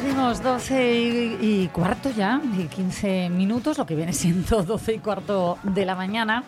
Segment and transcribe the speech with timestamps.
[0.00, 4.98] Seguimos 12 y, y cuarto ya, y 15 minutos, lo que viene siendo 12 y
[4.98, 6.42] cuarto de la mañana.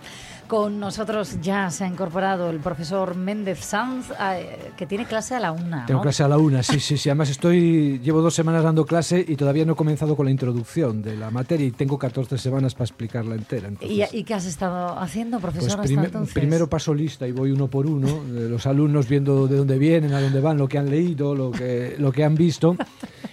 [0.48, 5.41] Con nosotros ya se ha incorporado el profesor Méndez Sanz, eh, que tiene clase a
[5.41, 5.86] la una.
[5.86, 7.09] Tengo clase a la una, sí, sí, sí.
[7.09, 11.02] Además estoy, llevo dos semanas dando clase y todavía no he comenzado con la introducción
[11.02, 13.69] de la materia y tengo 14 semanas para explicarla entera.
[13.69, 13.72] ¿Y,
[14.02, 16.32] Entonces, ¿Y qué has estado haciendo, pues profesor, hasta prime- entonces?
[16.34, 20.14] primero paso lista y voy uno por uno, eh, los alumnos viendo de dónde vienen,
[20.14, 22.77] a dónde van, lo que han leído, lo que, lo que han visto.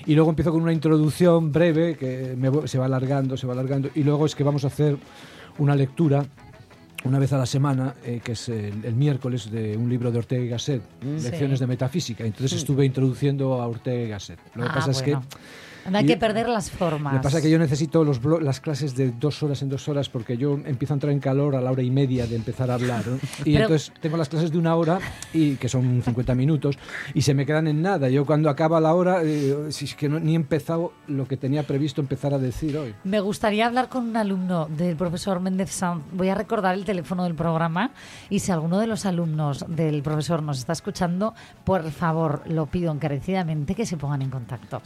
[0.06, 3.90] Y luego empiezo con una introducción breve que me se va alargando, se va alargando.
[3.96, 4.98] Y luego es que vamos a hacer
[5.60, 6.26] una lectura
[7.06, 10.20] una vez a la semana, eh, que es el, el miércoles, de un libro de
[10.20, 11.64] Ortega y Gasset, Lecciones Sí.
[11.64, 12.24] de Metafísica.
[12.26, 14.40] Entonces estuve introduciendo a Ortega y Gasset.
[14.56, 15.18] Lo que Ah, pasa es que.
[15.90, 17.14] No hay y- que perder las formas.
[17.14, 20.38] me pasa que yo necesito los las clases de dos horas en dos horas porque
[20.38, 23.06] yo empiezo a entrar en calor a la hora y media de empezar a hablar.
[23.08, 23.18] ¿no?
[23.46, 25.00] Y Pero- entonces tengo las clases de una hora,
[25.34, 26.78] y que son 50 minutos,
[27.14, 28.10] y se me quedan en nada.
[28.10, 31.38] Yo cuando acaba la hora, eh, si es que no, ni he empezado lo que
[31.38, 32.94] tenía previsto empezar a decir hoy.
[33.04, 36.04] Me gustaría hablar con un alumno del profesor Méndez Sanz.
[36.14, 37.92] Voy a recordar el teléfono del programa
[38.30, 42.92] y si alguno de los alumnos del profesor nos está escuchando, por favor, lo pido
[42.92, 44.82] encarecidamente que se pongan en contacto.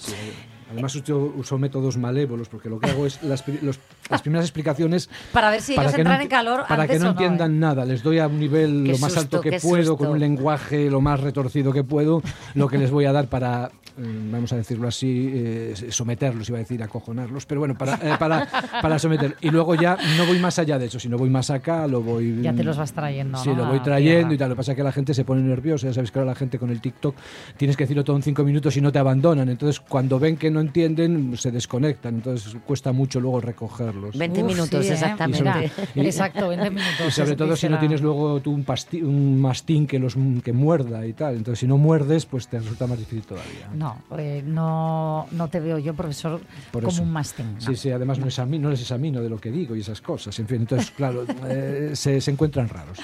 [0.71, 3.79] Además uso, uso métodos malévolos porque lo que hago es las, los-
[4.09, 7.03] las primeras explicaciones Para ver si ellos que no entran en calor para antes que
[7.03, 7.59] no o no, entiendan ¿eh?
[7.59, 10.19] nada les doy a un nivel Qué lo más susto, alto que puedo con un
[10.19, 12.21] lenguaje lo más retorcido que puedo
[12.55, 16.61] lo que les voy a dar para vamos a decirlo así eh, someterlos iba a
[16.61, 18.47] decir acojonarlos pero bueno para eh, para
[18.81, 21.87] para someter y luego ya no voy más allá de eso sino voy más acá
[21.87, 23.55] lo voy Ya te los vas trayendo, sí ¿no?
[23.57, 25.87] lo voy trayendo y tal lo que pasa es que la gente se pone nerviosa
[25.87, 27.15] ya sabes que ahora la gente con el TikTok
[27.57, 30.51] tienes que decirlo todo en cinco minutos y no te abandonan entonces cuando ven que
[30.51, 34.93] no entienden se desconectan entonces cuesta mucho luego recogerlos 20 Uf, minutos, sí, ¿eh?
[34.93, 35.71] exactamente.
[35.95, 37.07] Y- exacto, 20 minutos.
[37.07, 40.53] y sobre todo si no tienes luego tú un, pasti- un mastín que los que
[40.53, 41.35] muerda y tal.
[41.35, 43.67] Entonces, si no muerdes, pues te resulta más difícil todavía.
[43.75, 43.86] No,
[44.17, 47.03] eh, no, no te veo yo, profesor, Por como eso.
[47.03, 47.53] un mastín.
[47.55, 47.61] no.
[47.61, 50.37] Sí, sí, además no, exami- no les examino de lo que digo y esas cosas.
[50.39, 52.97] En fin, entonces, claro, eh, se, se encuentran raros.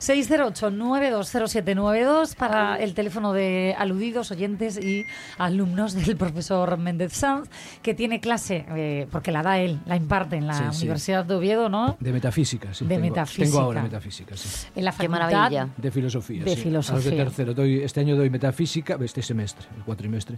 [0.00, 5.04] 608-920792 para el teléfono de aludidos, oyentes y
[5.38, 7.48] alumnos del profesor Méndez Sanz,
[7.82, 10.82] que tiene clase, eh, porque la da él, la imparte en la Sí, sí.
[10.84, 11.96] Universidad de Oviedo, ¿no?
[12.00, 12.84] De metafísica, sí.
[12.84, 13.44] De tengo, metafísica.
[13.46, 14.66] Tengo ahora metafísica, sí.
[14.74, 15.20] En la Qué facultad.
[15.30, 15.68] maravilla.
[15.76, 16.44] De filosofía.
[16.44, 16.68] De sí.
[16.68, 17.10] A los filosofía.
[17.10, 17.54] de tercero.
[17.54, 20.36] Doy, este año doy metafísica, este semestre, el cuatrimestre.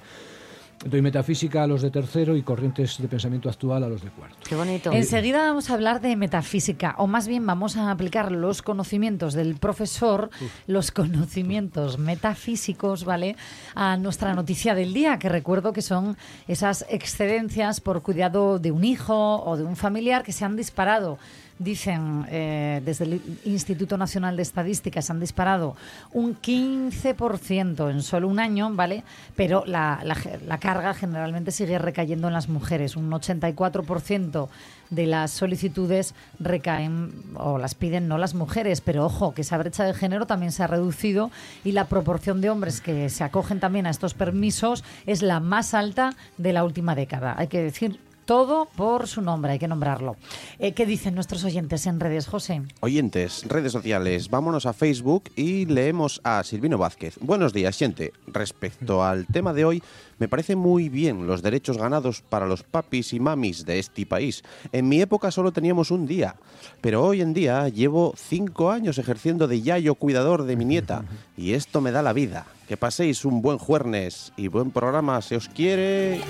[0.85, 4.37] Doy metafísica a los de tercero y corrientes de pensamiento actual a los de cuarto.
[4.49, 4.93] Qué bonito.
[4.93, 9.57] Enseguida vamos a hablar de metafísica, o más bien vamos a aplicar los conocimientos del
[9.57, 10.31] profesor,
[10.67, 13.37] los conocimientos metafísicos, ¿vale?
[13.75, 18.85] A nuestra noticia del día, que recuerdo que son esas excedencias por cuidado de un
[18.85, 21.19] hijo o de un familiar que se han disparado.
[21.59, 25.77] Dicen eh, desde el Instituto Nacional de Estadística se han disparado
[26.13, 29.05] un 15% en solo un año, ¿vale?
[29.37, 32.97] Pero la, la la carga generalmente sigue recayendo en las mujeres.
[32.97, 34.49] Un 84%
[34.91, 39.85] de las solicitudes recaen o las piden no las mujeres, pero ojo, que esa brecha
[39.85, 41.31] de género también se ha reducido
[41.65, 45.75] y la proporción de hombres que se acogen también a estos permisos es la más
[45.75, 47.35] alta de la última década.
[47.37, 50.17] Hay que decir todo por su nombre, hay que nombrarlo.
[50.59, 52.61] Eh, ¿Qué dicen nuestros oyentes en redes, José?
[52.81, 57.17] Oyentes, redes sociales, vámonos a Facebook y leemos a Silvino Vázquez.
[57.23, 58.13] Buenos días, gente.
[58.27, 59.83] Respecto al tema de hoy,
[60.19, 64.45] me parece muy bien los derechos ganados para los papis y mamis de este país.
[64.73, 66.37] En mi época solo teníamos un día,
[66.83, 71.03] pero hoy en día llevo cinco años ejerciendo de yayo cuidador de mi nieta
[71.35, 72.45] y esto me da la vida.
[72.69, 76.21] Que paséis un buen jueves y buen programa, se os quiere.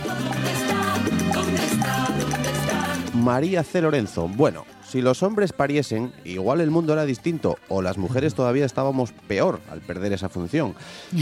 [3.14, 3.82] María C.
[3.82, 4.28] Lorenzo.
[4.28, 9.12] Bueno, si los hombres pariesen, igual el mundo era distinto o las mujeres todavía estábamos
[9.12, 10.75] peor al perder esa función.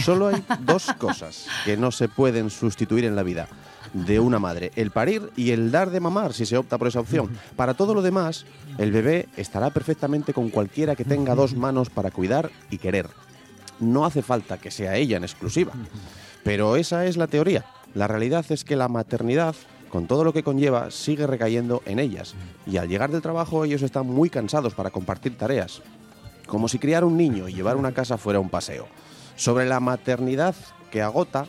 [0.05, 3.49] Solo hay dos cosas que no se pueden sustituir en la vida
[3.93, 7.01] de una madre, el parir y el dar de mamar si se opta por esa
[7.01, 7.31] opción.
[7.57, 8.45] Para todo lo demás,
[8.79, 13.09] el bebé estará perfectamente con cualquiera que tenga dos manos para cuidar y querer.
[13.81, 15.73] No hace falta que sea ella en exclusiva.
[16.45, 17.65] Pero esa es la teoría.
[17.95, 19.55] La realidad es que la maternidad,
[19.97, 22.35] con todo lo que conlleva, sigue recayendo en ellas.
[22.67, 25.81] Y al llegar del trabajo ellos están muy cansados para compartir tareas.
[26.47, 28.89] Como si criar un niño y llevar una casa fuera un paseo.
[29.37, 30.55] Sobre la maternidad
[30.91, 31.47] que agota,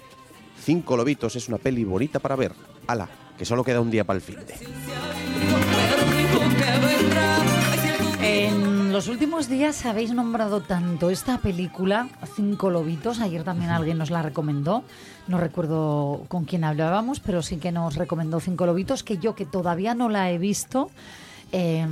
[0.63, 2.53] Cinco Lobitos es una peli bonita para ver.
[2.87, 5.86] Ala, que solo queda un día para el fin de.
[8.97, 14.23] Los últimos días habéis nombrado tanto esta película, Cinco Lobitos, ayer también alguien nos la
[14.23, 14.83] recomendó,
[15.27, 19.45] no recuerdo con quién hablábamos, pero sí que nos recomendó Cinco Lobitos, que yo que
[19.45, 20.89] todavía no la he visto,
[21.51, 21.85] eh,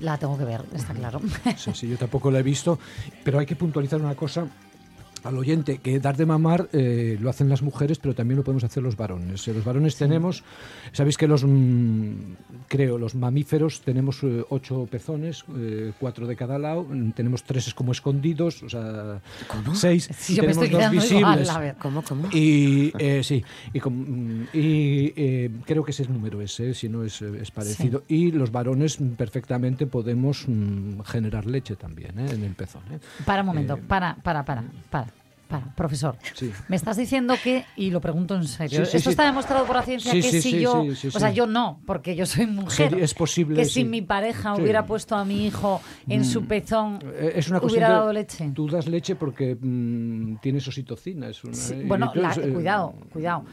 [0.00, 1.20] la tengo que ver, está claro.
[1.56, 2.80] Sí, sí, yo tampoco la he visto,
[3.22, 4.48] pero hay que puntualizar una cosa
[5.24, 8.62] al oyente, que dar de mamar eh, lo hacen las mujeres, pero también lo podemos
[8.64, 9.48] hacer los varones.
[9.48, 10.44] Eh, Los varones tenemos,
[10.92, 12.10] sabéis que los, mm,
[12.68, 17.72] creo, los mamíferos tenemos eh, ocho pezones, eh, cuatro de cada lado, mm, tenemos tres
[17.74, 19.20] como escondidos, o sea,
[19.72, 21.58] seis, Sí, y tenemos dos igual, visibles.
[21.58, 21.74] ver.
[21.80, 22.28] ¿Cómo, cómo?
[22.32, 23.42] Y eh, sí,
[23.72, 27.22] y, com- mm, y, eh, creo que ese es el número ese, si no es,
[27.22, 28.02] es parecido.
[28.08, 32.82] Y los varones perfectamente podemos mm, generar leche también eh, en el pezón.
[33.24, 35.06] Para un momento, para, para, para, para.
[35.60, 36.50] Para, profesor, Sí.
[36.68, 39.76] me estás diciendo que, y lo pregunto en serio, Sí, sí, esto está demostrado por
[39.76, 43.14] la ciencia que sí, si yo, o sea, yo no, porque yo soy mujer, es
[43.14, 47.48] posible, que si mi pareja hubiera puesto a mi hijo en su pezón, Eh, Es
[47.48, 48.50] una hubiera dado leche.
[48.54, 51.28] Tú das leche porque mm, tienes oxitocina.
[51.28, 53.44] Es una, bueno, la- eh, cuidado, cuidado.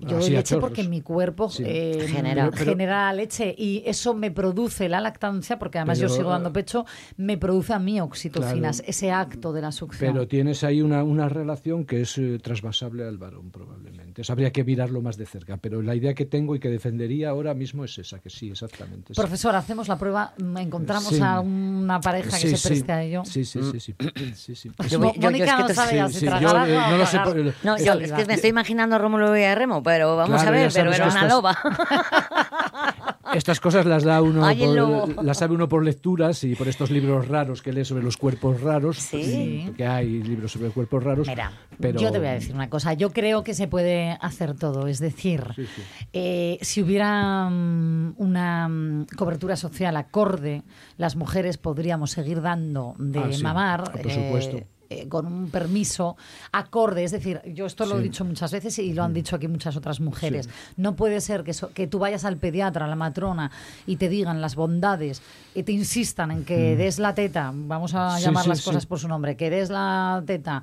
[0.00, 0.68] Yo doy leche chorros.
[0.70, 1.62] porque mi cuerpo Sí.
[1.66, 2.50] eh, Genera.
[2.50, 6.84] Pero- genera leche y eso me produce la lactancia, porque además yo sigo dando pecho,
[7.16, 8.90] me produce a mí oxitocinas, Claro.
[8.90, 10.12] ese acto de la succión.
[10.12, 14.22] Pero tienes ahí una, una relación que es eh, trasvasable al varón, probablemente.
[14.22, 15.56] Eso habría que mirarlo más de cerca.
[15.56, 19.14] Pero la idea que tengo y que defendería ahora mismo es esa, que sí, exactamente.
[19.14, 19.20] sí.
[19.20, 21.20] Profesor, hacemos la prueba, mm, encontramos Sí.
[21.22, 22.68] a una pareja que se sí.
[22.68, 23.22] preste a ello.
[23.24, 23.80] Sí, sí, sí.
[23.80, 23.94] sí,
[24.34, 24.70] sí, sí.
[24.88, 27.18] Yo- Mo- yo- yo Mónica es que no sabe ya eh, no lo sé
[27.64, 30.48] No, yo es que me estoy imaginando a Rómulo y a Remo, pero vamos Claro,
[30.56, 31.58] a ver, pero era una estas- loba.
[33.34, 36.90] Estas cosas las da uno, Ay, por- las sabe uno por lecturas y por estos
[36.90, 38.96] libros raros que lee sobre los cuerpos raros.
[38.96, 39.64] Sí.
[39.66, 41.28] Porque hay libros sobre cuerpos raros.
[41.28, 42.94] Mira, pero yo te voy a decir una cosa.
[42.94, 44.86] Yo creo que se puede hacer todo.
[44.86, 45.82] Es decir, Sí, sí.
[46.14, 50.62] eh, si hubiera mm, una mm, cobertura social acorde,
[50.96, 53.92] las mujeres podríamos seguir dando de Ah, mamar.
[53.92, 54.56] por supuesto.
[54.90, 56.16] Eh, con un permiso
[56.52, 59.46] acorde, es decir, yo esto lo he dicho muchas veces y lo han dicho aquí
[59.48, 60.48] muchas otras mujeres.
[60.76, 63.50] No puede ser que, so- que tú vayas al pediatra, a la matrona
[63.86, 65.20] y te digan las bondades
[65.54, 68.98] y te insistan en que des la teta, vamos a Sí, llamar las cosas por
[68.98, 70.62] su nombre, que des la teta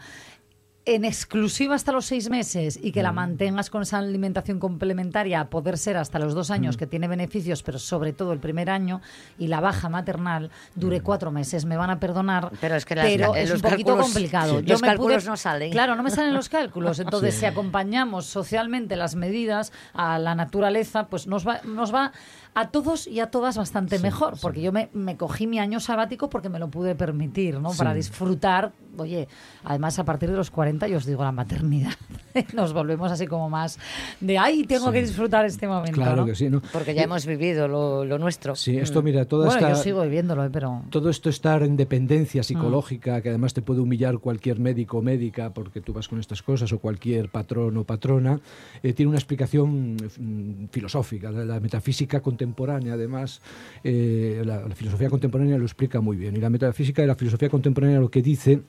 [0.87, 5.49] en exclusiva hasta los seis meses y que la mantengas con esa alimentación complementaria a
[5.49, 9.01] poder ser hasta los dos años, que tiene beneficios, pero sobre todo el primer año,
[9.39, 11.65] y la baja maternal dure cuatro meses.
[11.65, 14.59] Me van a perdonar, Pero es que las- pero es los un poquito cálculos- complicado.
[14.59, 14.65] sí.
[14.67, 15.71] Los me cálculos no salen.
[15.71, 16.99] Claro, no me salen los cálculos.
[16.99, 22.11] Entonces, si acompañamos socialmente las medidas a la naturaleza, pues nos va, nos va
[22.55, 26.29] a todos y a todas bastante mejor, porque yo me, me cogí mi año sabático
[26.29, 27.71] porque me lo pude permitir, ¿no?
[27.73, 29.27] Para disfrutar, oye,
[29.63, 31.91] además a partir de los 40 yo os digo la maternidad,
[32.53, 33.77] nos volvemos así como más
[34.21, 36.25] de, ay, tengo que disfrutar este momento, Claro ¿no?
[36.25, 36.61] que sí, ¿no?
[36.71, 38.55] Porque ya hemos vivido lo, lo nuestro.
[38.55, 39.77] Sí, esto, mira, toda Bueno, esta...
[39.77, 40.49] yo sigo viviéndolo, ¿eh?
[40.51, 40.81] pero...
[40.89, 42.43] Todo esto estar en dependencia Mm.
[42.43, 46.41] psicológica, que además te puede humillar cualquier médico o médica porque tú vas con estas
[46.41, 48.39] cosas, o cualquier patrón o patrona,
[48.81, 51.31] eh, tiene una explicación mm, filosófica.
[51.31, 52.44] La, la metafísica contemporánea,
[52.93, 53.41] además,
[53.83, 56.35] eh, la, filosofía contemporánea lo explica muy bien.
[56.35, 58.61] Y la metafísica y la filosofía contemporánea lo que dice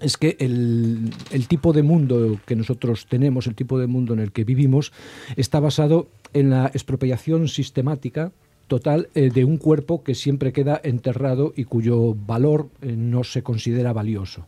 [0.00, 4.20] es que el, el tipo de mundo que nosotros tenemos, el tipo de mundo en
[4.20, 4.92] el que vivimos,
[5.36, 8.32] está basado en la expropiación sistemática
[8.68, 13.42] total eh, de un cuerpo que siempre queda enterrado y cuyo valor eh, no se
[13.42, 14.46] considera valioso.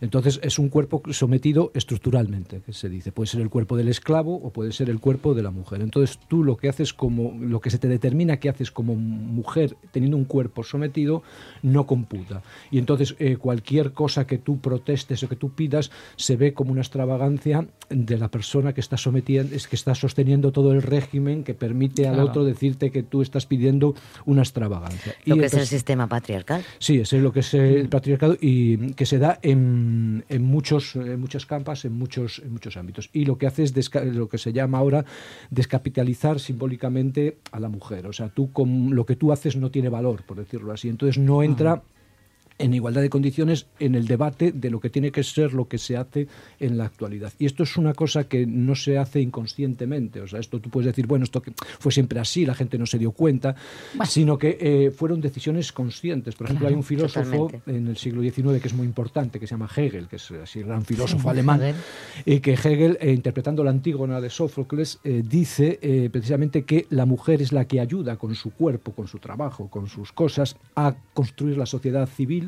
[0.00, 3.12] Entonces es un cuerpo sometido estructuralmente, que se dice.
[3.12, 5.80] Puede ser el cuerpo del esclavo o puede ser el cuerpo de la mujer.
[5.80, 9.76] Entonces tú lo que haces como, lo que se te determina que haces como mujer
[9.92, 11.22] teniendo un cuerpo sometido,
[11.62, 12.42] no computa.
[12.70, 16.72] Y entonces eh, cualquier cosa que tú protestes o que tú pidas se ve como
[16.72, 21.44] una extravagancia de la persona que está sometiendo, es que está sosteniendo todo el régimen
[21.44, 25.14] que permite al otro decirte que tú estás pidiendo una extravagancia.
[25.24, 26.64] Lo Y que es el sistema patriarcal.
[26.78, 29.85] Sí, es lo que es el patriarcado y que se da en,
[30.28, 33.10] en muchos en muchas campas, en muchos en muchos ámbitos.
[33.12, 35.04] Y lo que hace es lo que se llama ahora
[35.50, 38.06] descapitalizar simbólicamente a la mujer.
[38.06, 40.88] O sea, tú con lo que tú haces no tiene valor, por decirlo así.
[40.88, 41.82] Entonces no entra
[42.58, 45.78] en igualdad de condiciones en el debate de lo que tiene que ser lo que
[45.78, 47.32] se hace en la actualidad.
[47.38, 50.20] Y esto es una cosa que no se hace inconscientemente.
[50.20, 51.42] O sea, esto tú puedes decir, bueno, esto
[51.78, 53.54] fue siempre así, la gente no se dio cuenta,
[54.08, 56.34] sino que eh, fueron decisiones conscientes.
[56.34, 57.76] Por ejemplo, hay un filósofo totalmente.
[57.76, 60.60] en el siglo XIX que es muy importante, que se llama Hegel, que es así
[60.60, 61.76] el gran filósofo alemán, Hegel.
[62.24, 65.78] y que Hegel, eh, interpretando la Antígona de Sófocles, eh, dice
[66.12, 69.88] precisamente que la mujer es la que ayuda con su cuerpo, con su trabajo, con
[69.88, 72.45] sus cosas, a construir la sociedad civil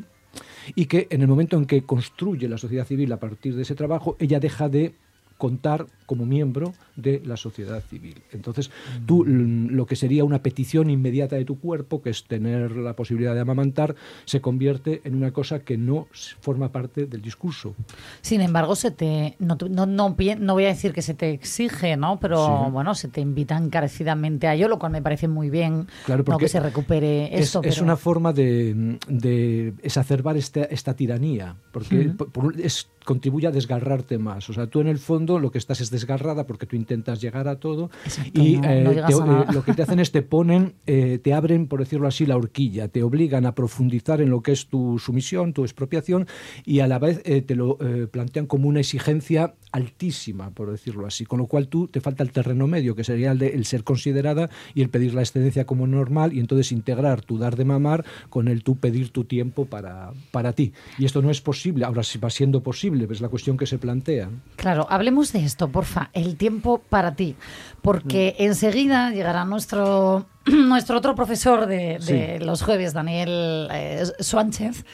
[0.75, 3.75] y que en el momento en que construye la sociedad civil a partir de ese
[3.75, 4.93] trabajo, ella deja de
[5.39, 8.21] contar como miembro de la sociedad civil.
[8.33, 8.69] Entonces,
[9.05, 12.95] tú mm, lo que sería una petición inmediata de tu cuerpo, que es tener la
[12.95, 16.07] posibilidad de amamantar, se convierte en una cosa que no
[16.41, 17.73] forma parte del discurso.
[18.21, 21.95] Sin embargo, se te no, no, no, no voy a decir que se te exige,
[21.95, 22.19] ¿no?
[22.19, 22.71] Pero Sí.
[22.71, 25.87] bueno, se te invita encarecidamente a ello, lo cual me parece muy bien.
[26.05, 27.61] Claro, no porque que se recupere es, esto.
[27.63, 32.17] es pero- una forma de, de exacerbar esta, esta tiranía, porque Ujú.
[32.17, 34.49] por- por- es, contribuye a desgarrarte más.
[34.49, 37.47] O sea, tú en el fondo lo que estás es desgarrada porque tú intentas llegar
[37.47, 40.11] a todo Exacto, y no- eh, no te- a eh, lo que te hacen es
[40.11, 44.29] te ponen, eh, te abren, por decirlo así, la horquilla, te obligan a profundizar en
[44.29, 46.25] lo que es tu sumisión, tu expropiación
[46.65, 51.05] y a la vez eh, te lo eh, plantean como una exigencia altísima, por decirlo
[51.05, 53.65] así, con lo cual tú te falta el terreno medio, que sería el de el
[53.65, 57.65] ser considerada y el pedir la excedencia como normal y entonces integrar tu dar de
[57.65, 60.71] mamar con el tú pedir tu tiempo para, para ti.
[60.97, 63.77] Y esto no es posible, ahora sí va siendo posible, es la cuestión que se
[63.77, 64.29] plantea.
[64.55, 66.09] Claro, hablemos de esto, porfa.
[66.13, 67.35] El tiempo para ti.
[67.81, 68.43] Porque Mm.
[68.43, 72.45] enseguida llegará nuestro, nuestro otro profesor de, de Sí.
[72.45, 74.85] los jueves, Daniel eh, Suánchez.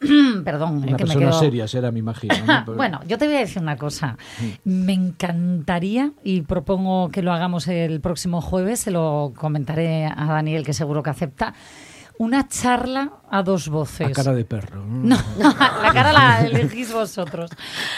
[0.44, 1.32] Perdón, eh, que me persona quedo...
[1.40, 2.34] seria será, me imagino.
[2.46, 2.62] ¿no?
[2.64, 4.16] Pero- Bueno, yo te voy a decir una cosa.
[4.64, 4.84] Mm.
[4.84, 10.64] Me encantaría, y propongo que lo hagamos el próximo jueves, se lo comentaré a Daniel,
[10.64, 11.54] que seguro que acepta,
[12.20, 14.08] una charla a dos voces.
[14.08, 14.84] a cara de perro.
[14.84, 15.16] ¿no?
[15.38, 17.48] La cara la elegís vosotros.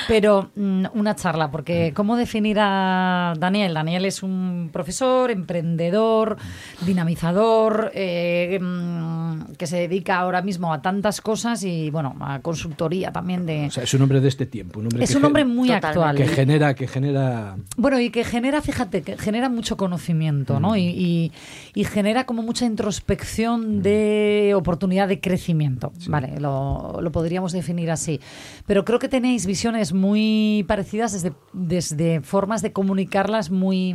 [0.06, 3.74] Pero mm, una charla, porque ¿cómo definir a Daniel?
[3.74, 6.36] Daniel es un profesor, emprendedor,
[6.86, 13.10] dinamizador, eh, mm, que se dedica ahora mismo a tantas cosas y, bueno, a consultoría
[13.10, 13.66] también de...
[13.66, 14.78] O sea, es un hombre de este tiempo.
[14.80, 15.86] Un hombre es que un hombre muy Totalmente.
[15.88, 16.16] actual.
[16.16, 20.62] que genera, que genera Bueno, y que genera, fíjate, que genera mucho conocimiento, Mm.
[20.62, 20.76] ¿no?
[20.76, 21.32] Y, y-
[21.74, 24.11] y genera como mucha introspección de
[24.54, 26.38] oportunidad de crecimiento, ¿vale?
[26.40, 28.20] Lo, lo podríamos definir así.
[28.66, 33.94] Pero creo que tenéis visiones muy parecidas desde, desde formas de comunicarlas muy,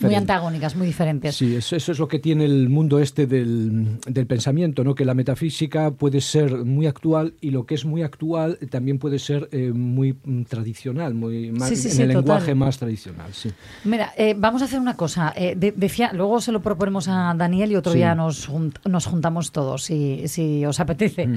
[0.00, 1.36] muy antagónicas, muy diferentes.
[1.36, 4.94] Sí, eso, eso es lo que tiene el mundo este del, del pensamiento, ¿no?
[4.94, 9.18] que la metafísica puede ser muy actual y lo que es muy actual también puede
[9.18, 12.22] ser eh, muy mm, tradicional, muy más, Sí, sí, en sí, el total.
[12.24, 13.32] lenguaje más tradicional.
[13.34, 13.50] Sí.
[13.84, 15.32] Mira, eh, vamos a hacer una cosa.
[15.36, 19.06] Eh, de- decía, luego se lo proponemos a Daniel y otro día nos, junt- nos
[19.06, 21.26] juntamos todos, si, si os apetece.
[21.26, 21.36] Mm.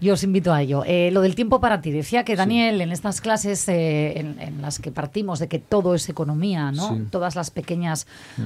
[0.00, 0.84] Yo os invito a ello.
[0.86, 1.90] Eh, lo del tiempo para ti.
[1.90, 5.94] Decía que Daniel, en estas clases eh, en, en las que partimos de que todo
[5.94, 7.00] es economía, ¿no?
[7.10, 7.63] Todas las pequeñas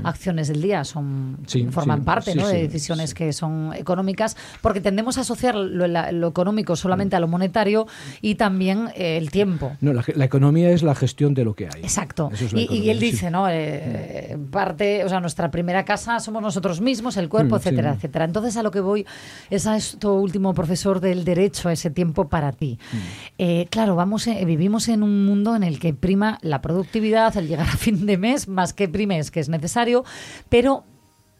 [0.05, 2.47] acciones del día son Sí, forman sí, parte sí, ¿no?
[2.49, 7.21] de decisiones que son económicas, porque tendemos a asociar lo, la- lo económico solamente a
[7.21, 7.87] lo monetario
[8.21, 9.77] y también eh, el tiempo.
[9.81, 11.83] No, la, economía es la gestión de lo que hay.
[11.83, 12.31] Exacto.
[12.33, 13.47] Es Y, él dice, ¿no?
[13.49, 18.25] Eh, parte, o sea, nuestra primera casa somos nosotros mismos, el cuerpo, Mm, etcétera, etcétera.
[18.25, 19.07] Entonces, a lo que voy
[19.51, 22.79] es a esto último, profesor del derecho, a ese tiempo para ti.
[22.93, 22.97] Mm.
[23.39, 27.49] Eh, claro, vamos, eh, vivimos en un mundo en el que prima la productividad, el
[27.49, 30.05] llegar a fin de mes, más que prime es que es necesario,
[30.49, 30.85] pero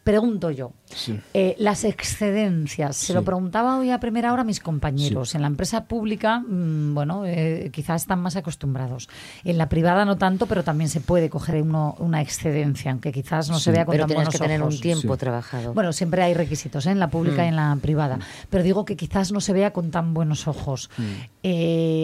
[0.01, 1.19] pregunto yo, Sí.
[1.35, 3.13] eh, las excedencias, se Sí.
[3.13, 5.35] lo preguntaba hoy a primera hora a mis compañeros.
[5.35, 9.07] En la empresa pública, mm, bueno, eh, quizás están más acostumbrados.
[9.43, 13.51] En la privada no tanto, pero también se puede coger uno- una excedencia, aunque quizás
[13.51, 14.75] no se vea con Pero tan tienes buenos que tener ojos.
[14.75, 15.73] un tiempo trabajado.
[15.75, 16.91] Bueno, siempre hay requisitos ¿eh?
[16.91, 18.17] en la pública y en la privada,
[18.49, 20.89] pero digo que quizás no se vea con tan buenos ojos.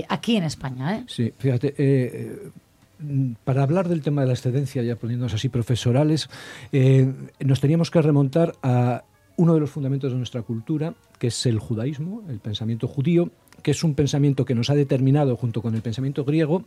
[0.09, 1.03] Aquí en España, ¿eh?
[1.07, 1.73] Sí, fíjate,
[2.45, 2.49] mm,
[3.43, 6.29] para hablar del tema de la excedencia, ya poniéndonos así profesorales,
[6.71, 9.03] eh, nos teníamos que remontar a
[9.37, 13.71] uno de los fundamentos de nuestra cultura, que es el judaísmo, el pensamiento judío, que
[13.71, 16.63] es un pensamiento que nos ha determinado junto con el pensamiento griego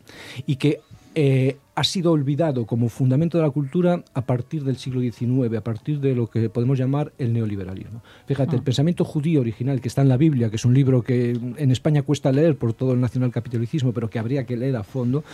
[0.47, 0.81] y que
[1.15, 5.63] eh, ha sido olvidado como fundamento de la cultura a partir del siglo XIX, a
[5.63, 8.03] partir de lo que podemos llamar el neoliberalismo.
[8.27, 11.31] Fíjate, el pensamiento judío original que está en la Biblia, que es un libro que
[11.31, 15.25] en España cuesta leer por todo el nacionalcapitalismo, pero que habría que leer a fondo,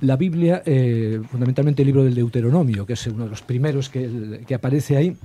[0.00, 4.54] la Biblia, eh, fundamentalmente el libro del Deuteronomio, que es uno de los primeros que,
[4.54, 5.16] aparece ahí,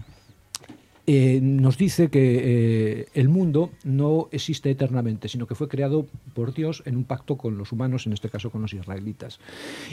[1.07, 6.53] eh, nos dice que eh, el mundo no existe eternamente, sino que fue creado por
[6.53, 9.39] Dios en un pacto con los humanos, en este caso con los israelitas.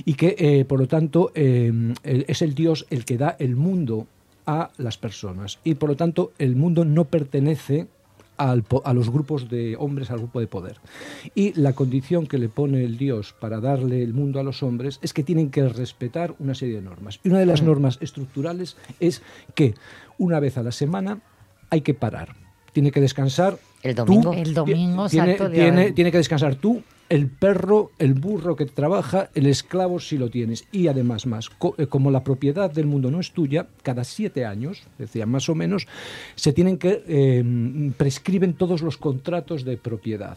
[0.05, 4.07] Y que, por lo tanto, es el Dios el que da el mundo
[4.47, 5.59] a las personas.
[5.65, 7.87] Y, por lo tanto, el mundo no pertenece
[8.39, 10.77] al po- a los grupos de hombres, al grupo de poder.
[11.35, 14.99] Y la condición que le pone el Dios para darle el mundo a los hombres
[15.03, 17.21] es que tienen que respetar una serie de normas.
[17.25, 19.23] Y una de las normas estructurales es
[19.55, 19.75] que
[20.17, 21.21] una vez a la semana
[21.71, 22.35] hay que parar.
[22.73, 23.59] Tiene que descansar.
[23.83, 24.33] El tú, domingo.
[24.33, 29.31] El domingo, tiene, exacto, tiene, tiene que descansar tú, el perro, el burro que trabaja,
[29.35, 30.65] el esclavo si lo tienes.
[30.73, 34.45] Y además más, co- eh, como la propiedad del mundo no es tuya, cada siete
[34.45, 35.87] años, decía más o menos,
[36.37, 40.37] se tienen que eh, prescriben todos los contratos de propiedad.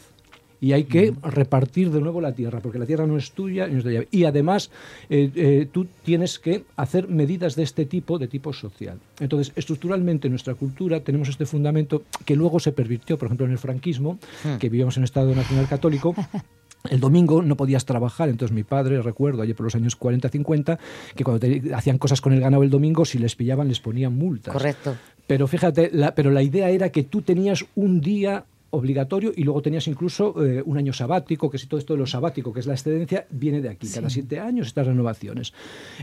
[0.64, 3.72] y hay que repartir de nuevo la tierra, porque la tierra no es tuya y
[3.72, 4.08] no es de ella.
[4.12, 4.70] Y además,
[5.10, 9.00] eh, eh, tú tienes que hacer medidas de este tipo, de tipo social.
[9.20, 13.54] Entonces, estructuralmente en nuestra cultura tenemos este fundamento que luego se pervirtió, por ejemplo, en
[13.54, 14.20] el franquismo,
[14.60, 16.14] que vivíamos en Estado nacional católico.
[16.90, 20.80] El domingo no podías trabajar, entonces mi padre, recuerdo, allí por los años 40-50,
[21.16, 24.14] que cuando te- hacían cosas con el ganado el domingo, si les pillaban les ponían
[24.16, 24.52] multas.
[24.54, 24.96] Correcto.
[25.28, 29.62] Pero fíjate, la, pero la idea era que tú tenías un día obligatorio y luego
[29.62, 32.66] tenías incluso eh, un año sabático, que si todo esto de lo sabático, que es
[32.68, 33.88] la excedencia, viene de aquí.
[33.94, 35.54] Cada siete años estas renovaciones.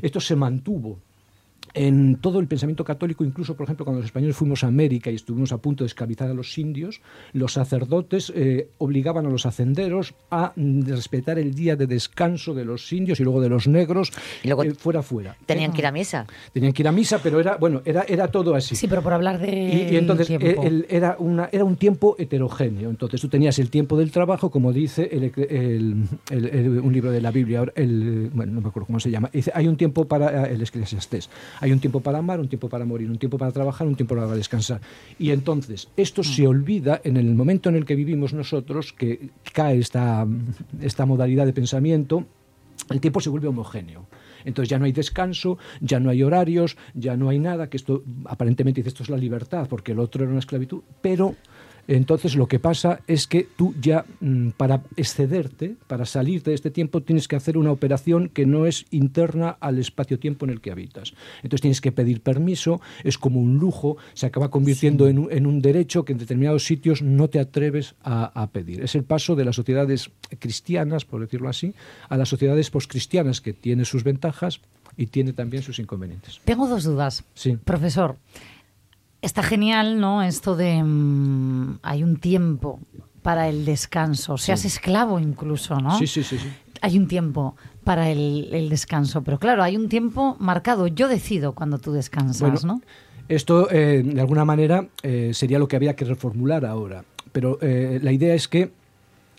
[0.02, 0.98] Esto se mantuvo
[1.74, 5.14] en todo el pensamiento católico, incluso, por ejemplo, cuando los españoles fuimos a América y
[5.14, 7.00] estuvimos a punto de esclavizar a los indios,
[7.32, 12.92] los sacerdotes eh, obligaban a los hacenderos a respetar el día de descanso de los
[12.92, 15.36] indios y luego de los negros, Y luego eh, fuera fuera.
[15.46, 16.26] Tenían que ir a misa.
[16.52, 18.74] Tenían que ir a misa, pero era, bueno, era, era todo así.
[18.76, 19.50] Sí, pero por hablar de
[19.90, 20.62] Y, y entonces tiempo.
[20.62, 22.90] el- era, una, era un tiempo heterogéneo.
[22.90, 27.10] Entonces tú tenías el tiempo del trabajo, como dice el- el- el- el- un libro
[27.10, 29.30] de la Biblia, el, bueno, no me acuerdo cómo se llama.
[29.32, 31.28] Dice, hay un tiempo para eh, el Eclesiastés,
[31.60, 34.14] hay un tiempo para amar, un tiempo para morir, un tiempo para trabajar, un tiempo
[34.14, 34.80] para descansar.
[35.18, 39.78] Y entonces esto se olvida en el momento en el que vivimos nosotros, que cae
[39.78, 40.26] esta,
[40.80, 42.24] esta modalidad de pensamiento,
[42.90, 44.06] el tiempo se vuelve homogéneo.
[44.44, 48.02] Entonces ya no hay descanso, ya no hay horarios, ya no hay nada, que esto
[48.24, 51.34] aparentemente dice esto es la libertad, porque el otro era una esclavitud, pero
[51.88, 56.70] entonces lo que pasa es que tú ya mm, para excederte, para salirte de este
[56.70, 60.70] tiempo, tienes que hacer una operación que no es interna al espacio-tiempo en el que
[60.70, 61.14] habitas.
[61.42, 65.46] Entonces tienes que pedir permiso, es como un lujo, se acaba convirtiendo en, un, en
[65.46, 68.82] un derecho que en determinados sitios no te atreves a, a pedir.
[68.82, 71.74] Es el paso de las sociedades cristianas, por decirlo así,
[72.10, 74.60] a las sociedades poscristianas, que tiene sus ventajas
[74.98, 76.40] y tiene también sus inconvenientes.
[76.44, 77.24] Tengo dos dudas.
[77.32, 77.56] Sí.
[77.64, 78.16] Profesor,
[79.22, 80.22] está genial, ¿no?
[80.22, 82.80] Esto de mm, hay un tiempo
[83.22, 85.98] para el descanso, seas esclavo incluso, ¿no?
[85.98, 86.48] Sí, sí, sí, sí.
[86.80, 90.86] Hay un tiempo para el, el descanso, pero claro, hay un tiempo marcado.
[90.86, 92.82] Yo decido cuando tú descansas, Bueno, ¿no?
[93.28, 97.04] Esto, eh, de alguna manera, eh, sería lo que había que reformular ahora.
[97.32, 98.70] Pero eh, la idea es que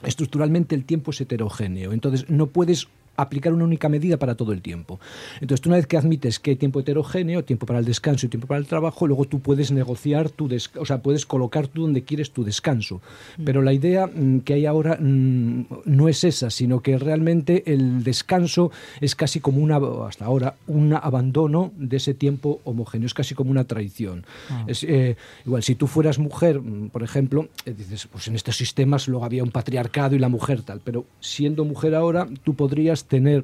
[0.04, 1.92] estructuralmente el tiempo es heterogéneo.
[1.92, 2.88] Entonces, no puedes
[3.22, 5.00] aplicar una única medida para todo el tiempo.
[5.36, 8.30] Entonces, tú una vez que admites que hay tiempo heterogéneo, tiempo para el descanso y
[8.30, 11.84] tiempo para el trabajo, luego tú puedes negociar tu des o sea, puedes colocar tú
[11.84, 13.02] donde quieres tu descanso.
[13.44, 18.04] Pero la idea mm, que hay ahora mm, no es esa, sino que realmente el
[18.04, 23.36] descanso es casi como una, hasta ahora, un abandono de ese tiempo homogéneo, es casi
[23.36, 24.26] como una traición.
[24.68, 28.58] Es, eh, igual, si tú fueras mujer, mm, por ejemplo, eh, dices, pues en estos
[28.58, 33.06] sistemas luego había un patriarcado y la mujer tal, pero siendo mujer ahora, tú podrías
[33.10, 33.44] tener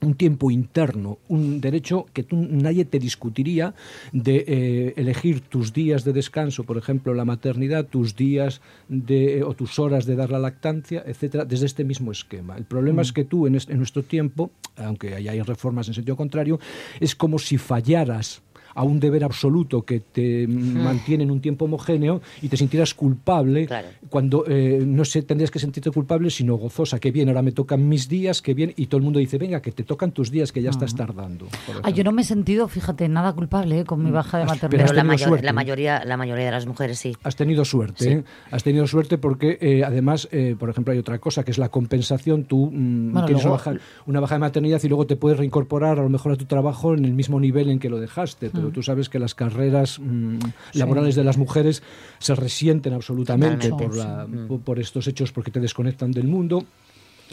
[0.00, 3.72] un tiempo interno, un derecho que tú, nadie te discutiría
[4.12, 9.42] de eh, elegir tus días de descanso, por ejemplo, la maternidad, tus días de, eh,
[9.44, 12.56] o tus horas de dar la lactancia, etcétera, desde este mismo esquema.
[12.56, 15.94] El problema es que tú en, este- en nuestro tiempo, aunque ahí hay reformas en
[15.94, 16.58] sentido contrario,
[16.98, 18.42] es como si fallaras
[18.74, 23.66] a un deber absoluto que te mantiene en un tiempo homogéneo y te sintieras culpable
[23.66, 23.88] Claro.
[24.08, 26.98] cuando eh, no sé, tendrías que sentirte culpable, sino gozosa.
[26.98, 28.72] Que bien, ahora me tocan mis días, que bien.
[28.76, 31.46] Y todo el mundo dice, venga, que te tocan tus días, que ya estás tardando.
[31.82, 33.84] Ah, yo no me he sentido, fíjate, nada culpable ¿eh?
[33.84, 34.84] con mi baja de maternidad.
[34.86, 37.16] pero la, mayor- la, mayoría, la mayoría de las mujeres sí.
[37.22, 38.10] Has tenido suerte, Sí.
[38.10, 38.24] ¿eh?
[38.50, 42.44] Has tenido suerte porque, eh, además, por ejemplo, hay otra cosa que es la compensación.
[42.44, 45.38] Tú mm, Bueno, tienes luego- una, baja, una baja de maternidad y luego te puedes
[45.38, 48.50] reincorporar a lo mejor a tu trabajo en el mismo nivel en que lo dejaste.
[48.50, 50.38] Pero tú sabes que las carreras mm,
[50.74, 51.82] laborales de las mujeres
[52.18, 56.64] se resienten absolutamente Totalmente, por, la- por- por estos hechos porque te desconectan del mundo.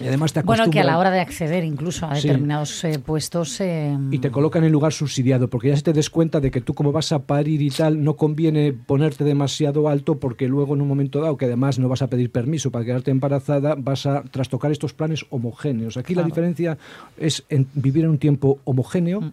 [0.01, 2.25] Y además te Bueno, que a la hora de acceder incluso a Sí.
[2.29, 3.59] determinados eh, puestos...
[3.59, 6.61] eh, y te colocan en lugar subsidiado, porque ya se te des cuenta de que
[6.61, 10.81] tú como vas a parir y tal, no conviene ponerte demasiado alto porque luego en
[10.81, 14.23] un momento dado, que además no vas a pedir permiso para quedarte embarazada, vas a
[14.23, 15.97] trastocar estos planes homogéneos.
[15.97, 16.77] Aquí la diferencia
[17.17, 19.31] es en vivir en un tiempo homogéneo Mm.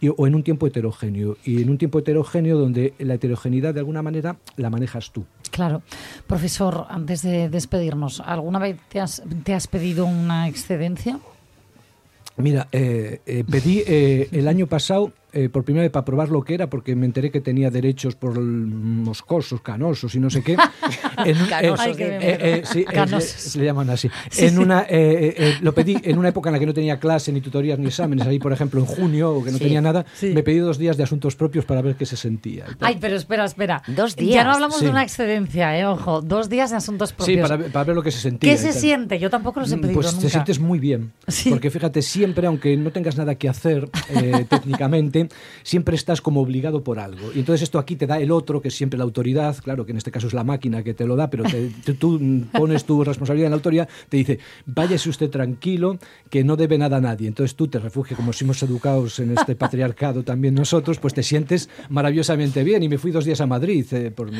[0.00, 1.36] Y- o en un tiempo heterogéneo.
[1.44, 5.24] Y en un tiempo heterogéneo donde la heterogeneidad de alguna manera la manejas tú.
[5.50, 5.82] Claro.
[6.26, 11.18] Profesor, antes de despedirnos, ¿alguna vez te has, te has pedido una excedencia?
[12.36, 15.12] Mira, eh, eh, pedí eh, el año pasado
[15.44, 18.14] eh, por primera vez para probar lo que era, porque me enteré que tenía derechos
[18.16, 20.56] por el- moscosos, canosos y no sé qué.
[21.24, 22.84] En Canosos, eh, sí,
[23.58, 24.08] le, llaman así.
[24.30, 24.56] Sí, en sí.
[24.58, 27.32] una, eh, eh, eh, lo pedí en una época en la que no tenía clase,
[27.32, 28.26] ni tutorías, ni exámenes.
[28.26, 29.64] Ahí, por ejemplo, en junio, o que no Sí.
[29.64, 30.28] tenía nada, Sí.
[30.32, 32.66] me pedí dos días de asuntos propios para ver qué se sentía.
[32.80, 33.82] Ay, pero espera, espera.
[33.88, 34.44] Dos Ya días.
[34.44, 34.84] no hablamos Sí.
[34.84, 35.86] de una excedencia, ¿eh?
[35.86, 37.42] Ojo, dos días de asuntos Sí, propios.
[37.42, 38.50] para, ver- para ver lo que se sentía.
[38.52, 38.80] ¿Qué se tal.
[38.80, 39.18] siente?
[39.18, 40.20] Yo tampoco los he Mm, pedido Pues nunca.
[40.26, 41.12] te sientes muy bien.
[41.28, 41.50] Sí.
[41.50, 45.27] Porque fíjate, siempre, aunque no tengas nada que hacer eh, técnicamente,
[45.62, 47.30] siempre estás como obligado por algo.
[47.34, 49.92] Y entonces esto aquí te da el otro, que es siempre la autoridad, claro, que
[49.92, 52.20] en este caso es la máquina que te lo da, pero te- te- tú
[52.52, 55.98] pones tu responsabilidad en la autoridad, te dice, váyase usted tranquilo,
[56.30, 57.28] que no debe nada a nadie.
[57.28, 61.68] Entonces tú te refugias, como somos educados en este patriarcado también nosotros, pues te sientes
[61.88, 62.82] maravillosamente bien.
[62.82, 64.38] Y me fui dos días a Madrid eh, por mi...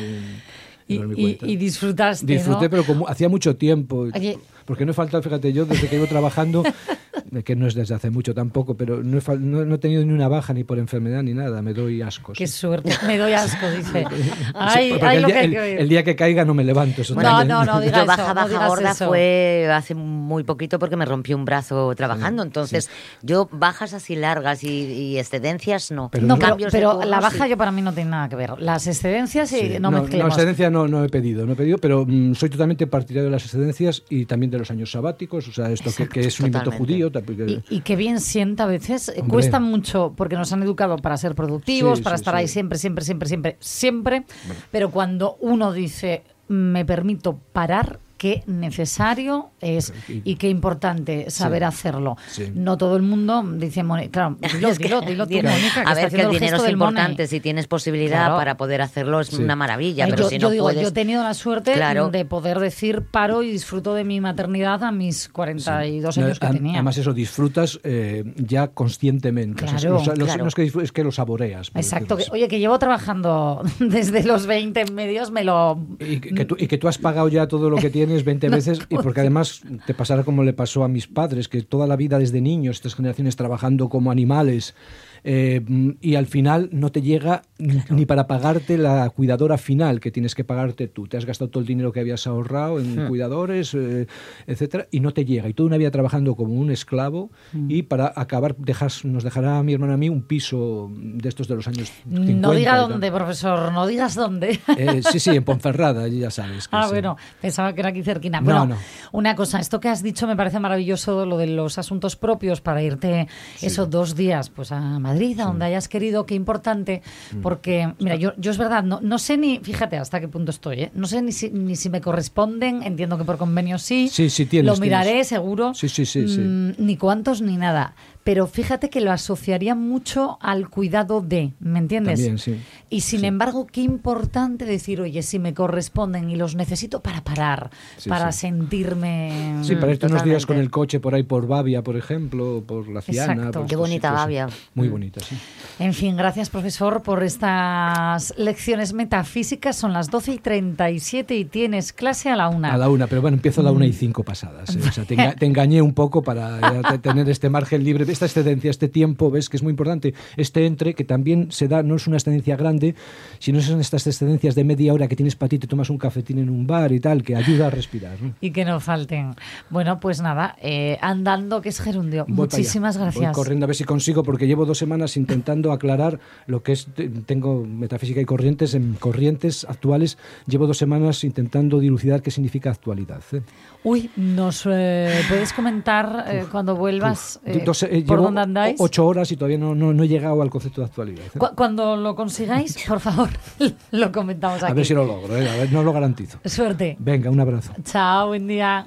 [0.91, 2.69] Y, disfrutaste, Disfruté, ¿no?
[2.71, 4.07] pero como hacía mucho tiempo.
[4.11, 4.39] Oye.
[4.69, 6.63] Porque no he faltado, fíjate, yo desde que llevo trabajando,
[7.35, 9.77] eh, que no es desde hace mucho tampoco, pero no he, fal- no, no he
[9.79, 12.37] tenido ni una baja ni por enfermedad ni nada, me doy ascos.
[12.37, 12.91] Qué suerte.
[13.07, 14.05] Me doy asco, dice.
[14.53, 15.79] Ay, ay, el, lo día, que hay el- que oír.
[15.79, 17.01] el día que caiga no me levanto.
[17.01, 19.07] Eso No, no, no, diga Yo eso, baja, no baja digas gorda eso.
[19.07, 22.43] fue hace muy poquito porque me rompí un brazo trabajando.
[22.43, 22.91] Entonces,
[23.23, 26.09] yo bajas así largas y, y excedencias no.
[26.11, 27.49] Pero No, no- pero, Cambios de pero la baja sí.
[27.49, 28.51] yo para mí no tiene nada que ver.
[28.59, 29.69] Las excedencias y Sí.
[29.79, 30.33] no, no, mezclemos.
[30.33, 33.43] excedencia no, no he pedido, no he pedido, pero mm, soy totalmente partidario de las
[33.45, 36.71] excedencias y también de los años sabáticos, o sea, esto que, que es un invento
[36.71, 37.11] judío.
[37.11, 39.09] que- Y, y qué bien sienta a veces.
[39.09, 39.29] eh, Hombre.
[39.33, 42.39] Cuesta mucho porque nos han educado para ser productivos, Sí, para sí, estar sí.
[42.41, 44.23] ahí siempre, siempre, siempre, siempre, siempre.
[44.71, 52.17] Pero cuando uno dice, me permito parar, qué necesario es Y- qué importante saber hacerlo.
[52.29, 52.51] Sí.
[52.53, 55.49] No todo el mundo dice, claro, dilo, Es que- dilo, dilo tú, Dilo.
[55.49, 57.25] Mónica, que a ver, que el dinero es importante.
[57.27, 58.35] Si tienes posibilidad Claro.
[58.37, 59.41] para poder hacerlo, es Sí.
[59.41, 60.05] una maravilla.
[60.05, 60.81] Pero yo, si yo no digo, puedes.
[60.81, 62.09] yo he tenido la suerte Claro.
[62.09, 66.47] de poder decir paro y disfruto de mi maternidad a mis 42 No, años que
[66.47, 66.73] tenía.
[66.73, 69.63] Además eso, disfrutas eh, ya conscientemente.
[69.63, 70.43] Claro, o sea, los- claro.
[70.43, 71.71] no es que disfrutes, es que lo saboreas.
[71.73, 72.17] Exacto.
[72.17, 75.79] que- oye, que llevo trabajando desde los 20 en medios, me lo...
[75.99, 78.49] Y que, que tú, y que tú has pagado ya todo lo que tienes 20
[78.49, 81.95] veces, y porque además te pasará como le pasó a mis padres, que toda la
[81.95, 84.75] vida desde niños, estas generaciones trabajando como animales,
[85.23, 85.61] eh,
[86.01, 90.35] y al final no te llega ni- ni para pagarte la cuidadora final que tienes
[90.35, 91.07] que pagarte tú.
[91.07, 94.07] Te has gastado todo el dinero que habías ahorrado en cuidadores, eh,
[94.47, 95.49] etcétera, y no te llega.
[95.49, 97.29] Y toda una vida trabajando como un esclavo,
[97.67, 101.47] y para acabar dejas, nos dejará a mi hermana a mí un piso de estos
[101.47, 102.47] de los años 50.
[102.47, 104.59] No diga dónde, profesor, no digas dónde.
[104.77, 106.67] Eh, sí, sí, en Ponferrada, ya sabes.
[106.67, 106.91] que Ah, sí.
[106.91, 108.39] bueno, pensaba que era aquí cerquina.
[108.39, 108.75] No, Bueno, no.
[109.11, 112.81] una cosa, esto que has dicho me parece maravilloso, lo de los asuntos propios para
[112.81, 113.27] irte
[113.61, 117.01] esos dos días pues a Madrid, a donde hayas querido, qué importante,
[117.33, 117.41] Mm.
[117.41, 120.81] porque, mira, yo, yo es verdad, no, no sé ni, fíjate hasta qué punto estoy,
[120.83, 120.91] ¿eh?
[120.93, 124.45] no sé ni si, ni si me corresponden, entiendo que por convenio sí, Sí, sí,
[124.45, 125.27] tienes, lo miraré tienes.
[125.27, 126.39] seguro, Sí, sí, sí, sí.
[126.41, 127.95] Mm, ni cuántos ni nada.
[128.29, 132.19] Pero fíjate que lo asociaría mucho al cuidado de, ¿me entiendes?
[132.19, 132.57] También, sí.
[132.87, 137.71] Y sin embargo, qué importante decir, oye, si me corresponden y los necesito para parar,
[137.97, 138.41] Sí, para sí.
[138.41, 139.55] sentirme...
[139.63, 142.61] Sí, para irte unos días con el coche por ahí por Bavia, por ejemplo, o
[142.63, 143.33] por la Ciana.
[143.33, 143.61] Exacto.
[143.61, 144.47] por Qué bonita sitios, Bavia.
[144.75, 144.91] Muy Mm.
[144.91, 145.35] bonita, sí.
[145.79, 149.75] En fin, gracias profesor por estas lecciones metafísicas.
[149.75, 152.73] Son las 12 y 37 y tienes clase a la una.
[152.73, 153.89] A la una, pero bueno, empiezo a la una Mm.
[153.89, 154.75] y cinco pasadas.
[154.75, 154.79] ¿eh?
[154.87, 156.59] O sea, te, enga- te engañé un poco para
[157.01, 160.13] tener este margen libre, esta excedencia, este tiempo, ves que es muy importante.
[160.35, 162.95] Este entre, que también se da, no es una excedencia grande,
[163.39, 166.39] sino son estas excedencias de media hora que tienes para ti, te tomas un cafetín
[166.39, 168.21] en un bar y tal, que ayuda a respirar.
[168.21, 168.33] ¿no?
[168.41, 169.35] Y que no falten.
[169.69, 172.25] Bueno, pues nada, eh, andando que es gerundio.
[172.27, 172.35] Voy.
[172.49, 173.31] Muchísimas Voy gracias.
[173.35, 176.87] corriendo a ver si consigo, porque llevo dos semanas intentando aclarar lo que es.
[176.87, 180.17] te- Tengo metafísica y corrientes en corrientes actuales.
[180.47, 183.21] Llevo dos semanas intentando dilucidar qué significa actualidad.
[183.31, 183.41] ¿eh?
[183.83, 188.75] Uy, ¿nos eh, puedes comentar cuando vuelvas Dos- por llevo dónde andáis?
[188.79, 191.25] Ocho horas y todavía no, no, no he llegado al concepto de actualidad.
[191.33, 191.37] ¿eh?
[191.39, 193.29] Cu- Cuando lo consigáis, por favor,
[193.91, 194.71] lo comentamos aquí.
[194.71, 195.49] A ver si lo logro, ¿eh?
[195.49, 196.39] a ver, no lo garantizo.
[196.43, 196.97] Suerte.
[196.99, 197.73] Venga, un abrazo.
[197.83, 198.85] Chao, buen día.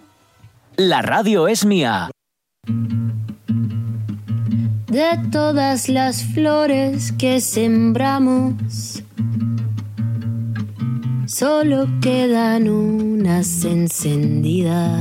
[0.76, 2.10] La radio es mía.
[4.88, 9.02] de todas las flores que sembramos.
[11.26, 15.00] Solo quedan unas encendidas.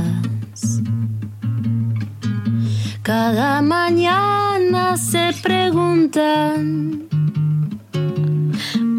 [3.02, 7.08] Cada mañana se preguntan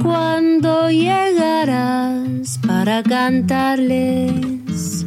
[0.02, 5.06] cuándo llegarás para cantarles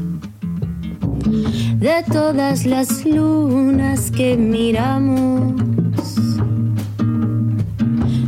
[1.79, 5.61] de todas las lunas que miramos.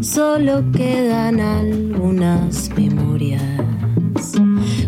[0.02, 3.42] Solo quedan algunas memorias.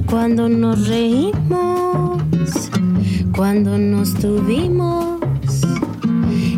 [0.05, 2.21] Cuando nos reímos,
[3.35, 5.20] cuando nos tuvimos.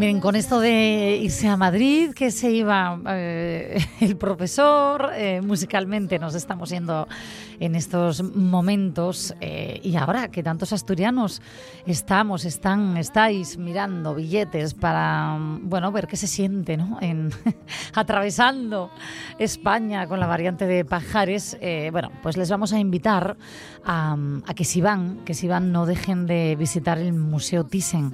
[0.00, 6.18] Fin, con esto de irse a Madrid, que se iba eh, el profesor, eh, musicalmente
[6.18, 7.08] nos estamos yendo
[7.58, 11.42] en estos momentos eh, y ahora que tantos asturianos
[11.86, 16.98] estamos, están, estáis mirando billetes para, bueno, ver qué se siente, ¿no?
[17.00, 17.30] En,
[17.94, 18.90] atravesando
[19.38, 21.58] España con la variante de Pajares,
[21.90, 23.36] bueno, pues les vamos a invitar
[23.84, 28.12] a, a que si van, que si van no dejen de visitar el Museo Thyssen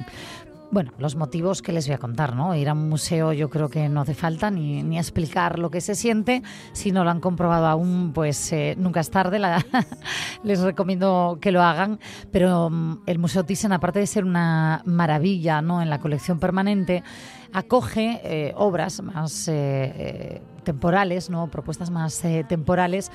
[0.75, 2.53] bueno, los motivos que les voy a contar, ¿no?
[2.57, 5.81] Ir a un museo yo creo que no hace falta ni, ni explicar lo que
[5.81, 6.43] se siente.
[6.73, 9.39] Si no lo han comprobado aún, pues eh, nunca es tarde.
[10.43, 12.01] les recomiendo que lo hagan.
[12.33, 15.81] Pero mm, el Museo Thyssen, aparte de ser una maravilla, ¿no?
[15.81, 17.05] En la colección permanente,
[17.53, 21.47] acoge eh, obras más eh, temporales, ¿no?
[21.53, 23.13] Propuestas más temporales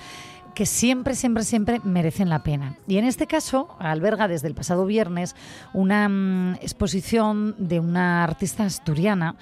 [0.60, 2.76] que siempre, siempre, siempre merecen la pena.
[2.86, 5.34] Y en este caso alberga desde el pasado viernes
[5.74, 9.38] una mm, exposición de una artista asturiana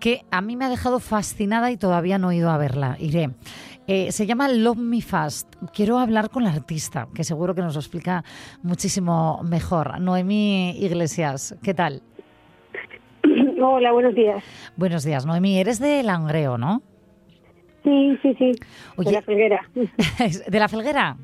[0.00, 2.96] que a mí me ha dejado fascinada y todavía no he ido a verla.
[2.98, 3.30] Iré.
[3.86, 5.54] Eh, se llama Love Me Fast.
[5.72, 8.24] Quiero hablar con la artista, que seguro que nos lo explica
[8.64, 10.00] muchísimo mejor.
[10.00, 12.02] Noemí Iglesias, ¿qué tal?
[13.62, 14.42] Hola, buenos días.
[14.74, 15.60] Buenos días, Noemí.
[15.60, 16.82] Eres de Langreo, ¿no?
[17.86, 18.52] Sí, sí, sí.
[18.98, 19.60] de la Felguera.
[20.48, 21.16] ¿De la Felguera?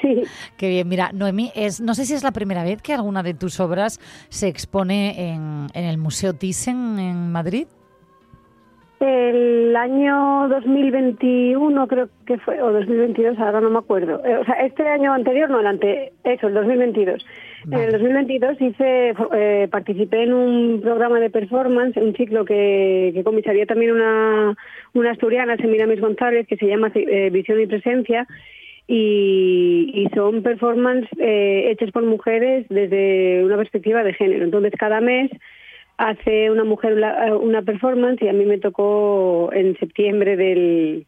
[0.00, 0.22] Sí.
[0.56, 0.88] Qué bien.
[0.88, 3.98] Mira, Noemí, es, no sé si es la primera vez que alguna de tus obras
[4.28, 7.66] se expone en, en el Museo Thyssen en Madrid.
[9.02, 14.24] El año 2021 creo que fue, o 2022, ahora no me acuerdo.
[14.24, 17.26] Eh, o sea, este año anterior, no, el ante, eso, el 2022.
[17.66, 23.24] En el 2022 hice, eh, participé en un programa de performance, un ciclo que, que
[23.24, 24.56] comisaría también una,
[24.94, 28.28] una asturiana, Semiramis González, que se llama eh, Visión y Presencia,
[28.86, 34.44] y, y son performance eh, hechas por mujeres desde una perspectiva de género.
[34.44, 35.28] Entonces, cada mes
[36.02, 37.00] hace una mujer
[37.40, 41.06] una performance y a mí me tocó en septiembre del,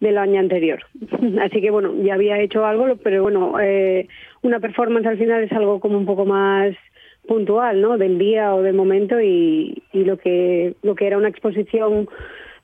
[0.00, 0.84] del año anterior.
[1.42, 4.08] Así que bueno, ya había hecho algo, pero bueno, eh,
[4.42, 6.74] una performance al final es algo como un poco más
[7.26, 7.98] puntual, ¿no?
[7.98, 12.08] Del día o del momento y, y lo que lo que era una exposición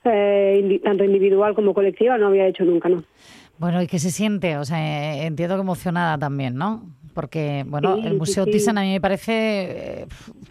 [0.05, 3.03] eh, tanto individual como colectiva no había hecho nunca, ¿no?
[3.57, 4.57] Bueno, ¿y qué se siente?
[4.57, 6.83] O sea, eh, entiendo que emocionada también, ¿no?
[7.13, 10.05] Porque, bueno, el Museo Thyssen a mí me parece eh,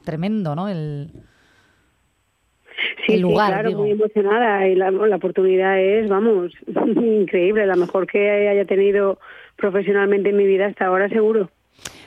[0.05, 0.69] tremendo, ¿no?
[0.69, 1.11] El,
[3.07, 3.49] sí, lugar.
[3.49, 6.53] Sí, claro, muy emocionada y la, la oportunidad es, vamos,
[6.97, 9.19] increíble, la mejor que haya tenido
[9.57, 11.51] profesionalmente en mi vida hasta ahora, seguro.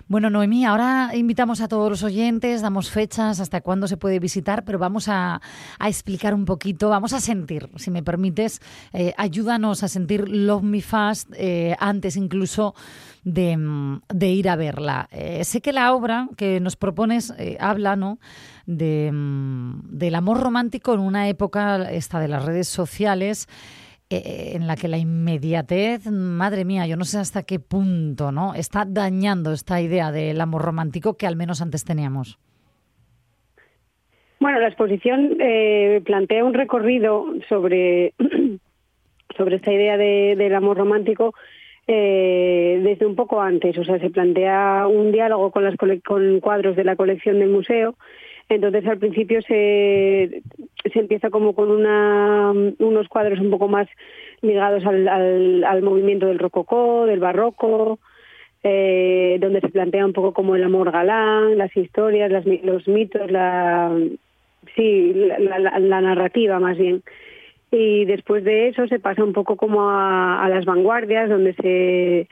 [0.08, 4.64] Bueno, Noemí, ahora invitamos a todos los oyentes, damos fechas hasta cuándo se puede visitar,
[4.64, 5.42] pero vamos a,
[5.84, 8.62] explicar un poquito, vamos a sentir, si me permites,
[8.94, 12.76] eh, ayúdanos a sentir Love Me Fast eh, antes incluso
[13.24, 13.58] de,
[14.30, 15.10] ir a verla.
[15.12, 18.20] Eh, sé que la obra que nos propones habla ¿no?
[18.68, 23.48] de, del amor romántico en una época, esta de las redes sociales,
[24.56, 28.54] en la que la inmediatez, madre mía, yo no sé hasta qué punto, ¿no?
[28.54, 32.40] Está dañando esta idea del amor romántico que al menos antes teníamos.
[34.40, 38.14] Bueno, la exposición eh, plantea un recorrido sobre,
[39.38, 41.34] sobre esta idea de, del amor romántico
[41.88, 43.78] eh, desde un poco antes.
[43.78, 47.96] O sea, se plantea un diálogo con, las con cuadros de la colección del museo
[48.50, 50.42] entonces al principio se,
[50.92, 53.88] se empieza como con una, unos cuadros un poco más
[54.42, 55.08] ligados al,
[55.64, 58.00] al, movimiento del rococó, del barroco,
[58.64, 63.32] eh, donde se plantea un poco como el amor galán, las historias, las, los mitos,
[63.32, 63.92] la,
[64.76, 67.02] sí, la, la, narrativa más bien.
[67.72, 72.28] Y después de eso se pasa un poco como a, a las vanguardias, donde se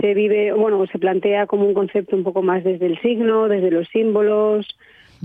[0.00, 3.70] se vive, bueno, se plantea como un concepto un poco más desde el signo, desde
[3.70, 4.66] los símbolos,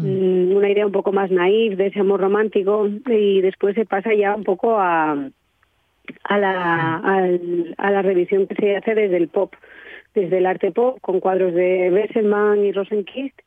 [0.01, 4.13] Mm, una idea un poco más naif de ese amor romántico y después se pasa
[4.13, 5.11] ya un poco a,
[6.23, 6.95] a, la,
[7.77, 9.53] a, la revisión que se hace desde el pop,
[10.15, 13.37] desde el arte pop con cuadros de Besselman y Rosenquist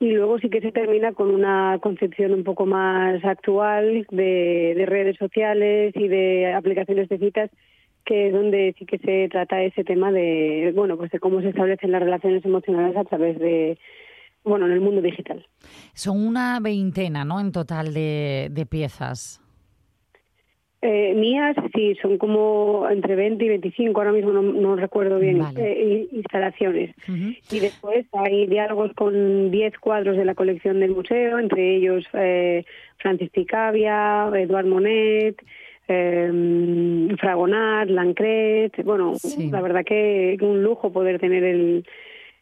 [0.00, 4.86] y luego sí que se termina con una concepción un poco más actual de, de
[4.86, 7.50] redes sociales y de aplicaciones de citas
[8.06, 11.50] que es donde sí que se trata ese tema de bueno pues de cómo se
[11.50, 13.76] establecen las relaciones emocionales a través de
[14.44, 15.46] bueno, en el mundo digital.
[15.94, 17.40] Son una veintena, ¿no?
[17.40, 19.40] En total de, de piezas.
[20.80, 26.06] Eh, mías, sí, son como entre 20 y 25, ahora mismo no, recuerdo bien, eh,
[26.12, 26.94] instalaciones.
[27.50, 32.64] Y después hay diálogos con 10 cuadros de la colección del museo, entre ellos eh,
[32.98, 35.42] Francis Picabia, Eduard Monet,
[35.88, 38.84] eh, Fragonard, Lancret.
[38.84, 39.14] Bueno,
[39.50, 41.84] la verdad que un lujo poder tener el,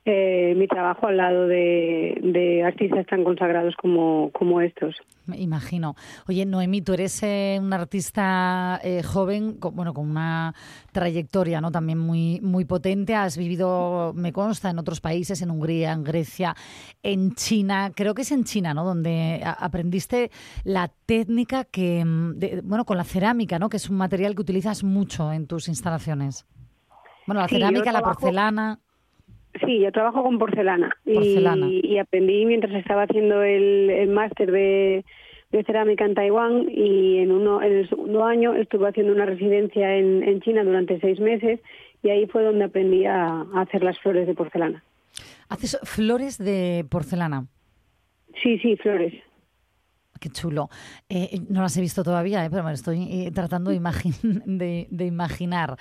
[0.09, 4.95] eh, mi trabajo al lado de, de artistas tan consagrados como, como estos.
[5.27, 5.97] Me imagino.
[6.29, 10.55] Oye, Noemí, tú eres eh, una artista eh, joven, con, bueno, con una
[10.93, 11.73] trayectoria ¿no?
[11.73, 13.17] también muy, muy potente.
[13.17, 16.55] Has vivido, me consta, en otros países, en Hungría, en Grecia,
[17.03, 17.91] en China.
[17.95, 18.85] Creo que es en China, ¿no?
[18.85, 20.31] Donde aprendiste
[20.63, 23.69] la técnica que, mm, de- bueno, con la cerámica, ¿no?
[23.69, 26.47] Que es un material que utilizas mucho en tus instalaciones.
[27.27, 28.79] Bueno, la Sí, cerámica, la porcelana.
[29.65, 35.05] Sí, yo trabajo con porcelana, y- aprendí mientras estaba haciendo el, el máster de,
[35.51, 39.97] de cerámica en Taiwán y en, uno, en el segundo año estuve haciendo una residencia
[39.97, 41.61] en, en China durante seis meses
[42.03, 44.83] y ahí fue donde aprendí a, a hacer las flores de porcelana.
[45.49, 47.47] Haces flores de porcelana.
[48.43, 49.15] Sí, sí, flores.
[50.27, 50.69] Qué chulo.
[51.09, 54.89] Eh, no las he visto todavía, eh, pero me estoy eh, tratando de, imagin- de,
[54.91, 55.77] de imaginar.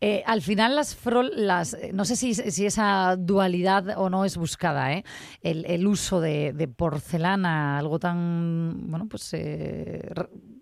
[0.00, 0.96] Eh, al final, las,
[1.34, 2.30] las eh, no sé si,
[2.66, 5.02] esa dualidad o no es buscada, ¿eh?
[5.42, 10.08] el, uso de, de porcelana, algo tan bueno, pues eh,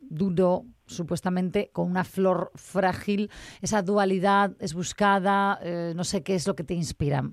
[0.08, 6.46] duro, supuestamente, con una flor frágil, esa dualidad es buscada, eh, no sé qué es
[6.46, 7.24] lo que te inspira.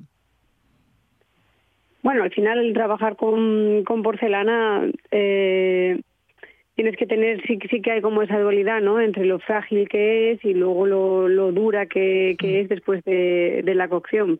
[2.06, 6.00] Bueno, al final el trabajar con, con porcelana eh,
[6.76, 9.02] tienes que tener, sí, sí que hay como esa dualidad, ¿no?
[9.02, 13.64] Entre lo frágil que es y luego lo, lo dura que, que es después de,
[13.66, 14.40] de la cocción.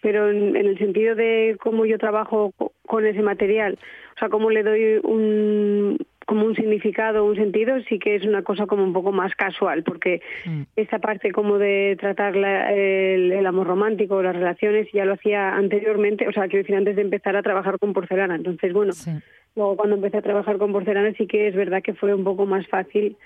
[0.00, 3.78] Pero en, en el sentido de cómo yo trabajo co- con ese material,
[4.16, 8.42] o sea, cómo le doy un como un significado, un sentido, sí que es una
[8.42, 10.62] cosa como un poco más casual, porque Mm.
[10.76, 15.54] esta parte como de tratar la- el, el amor romántico, las relaciones, ya lo hacía
[15.56, 18.34] anteriormente, o sea, quiero decir, antes de empezar a trabajar con porcelana.
[18.36, 19.10] Entonces, bueno, Sí.
[19.56, 22.46] luego cuando empecé a trabajar con porcelana sí que es verdad que fue un poco
[22.46, 23.16] más fácil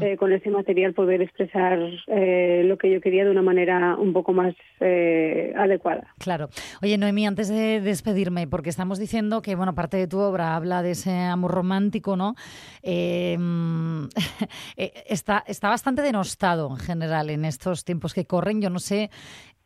[0.00, 4.12] eh, con ese material poder expresar eh, lo que yo quería de una manera un
[4.12, 6.14] poco más eh, adecuada.
[6.18, 6.48] Claro.
[6.82, 10.82] Oye, Noemí, antes de despedirme, porque estamos diciendo que, bueno, parte de tu obra habla
[10.82, 12.34] de ese amor romántico, ¿no?
[14.76, 18.60] Eh, está, está bastante denostado en general en estos tiempos que corren.
[18.60, 19.10] Yo no sé,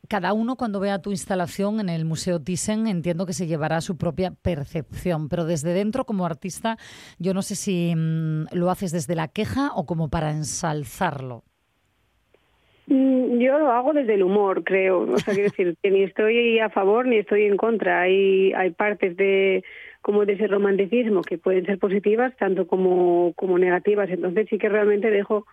[0.08, 3.96] cada uno cuando vea tu instalación en el Museo Thyssen entiendo que se llevará su
[3.96, 6.76] propia percepción, pero desde dentro como artista
[7.18, 11.42] yo no sé si mm, lo haces desde la queja o como para ensalzarlo.
[12.86, 15.00] Mm, Yo lo hago desde el humor, creo.
[15.12, 18.02] O sea, quiero decir que ni estoy a favor ni estoy en contra.
[18.02, 19.64] Hay, hay partes de
[20.02, 24.08] como de ese romanticismo que pueden ser positivas tanto como, como negativas.
[24.08, 25.46] Entonces sí que realmente dejo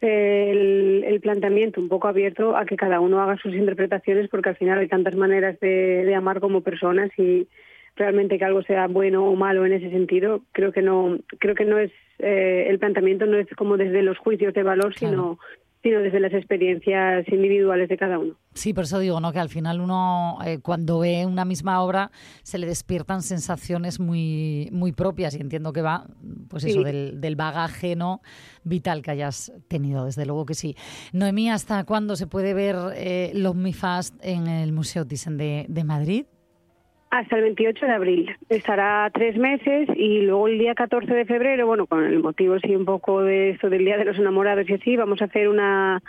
[0.00, 0.83] eh, el,
[1.14, 4.78] el planteamiento un poco abierto a que cada uno haga sus interpretaciones porque al final
[4.78, 7.48] hay tantas maneras de, amar como personas y
[7.96, 11.64] realmente que algo sea bueno o malo en ese sentido creo que no creo que
[11.64, 15.38] no es eh, el planteamiento no es como desde los juicios de valor sino
[15.84, 18.34] sino desde las experiencias individuales de cada uno.
[18.54, 19.32] Sí, por eso digo, ¿no?
[19.32, 22.10] Que al final uno, eh, cuando ve una misma obra,
[22.42, 26.06] se le despiertan sensaciones muy, muy propias y entiendo que va,
[26.48, 26.70] pues Sí.
[26.70, 28.22] eso, del, del bagaje, ¿no?
[28.64, 30.74] Vital que hayas tenido, desde luego que sí.
[31.12, 35.66] Noemí, ¿hasta cuándo se puede ver eh, Love Me Fast en el Museo Thyssen de,
[35.68, 36.24] de Madrid?
[37.14, 38.36] Hasta el 28 de abril.
[38.48, 42.74] Estará tres meses y luego el día 14 de febrero, bueno, con el motivo sí
[42.74, 46.02] un poco de esto del Día de los Enamorados y así, vamos a hacer una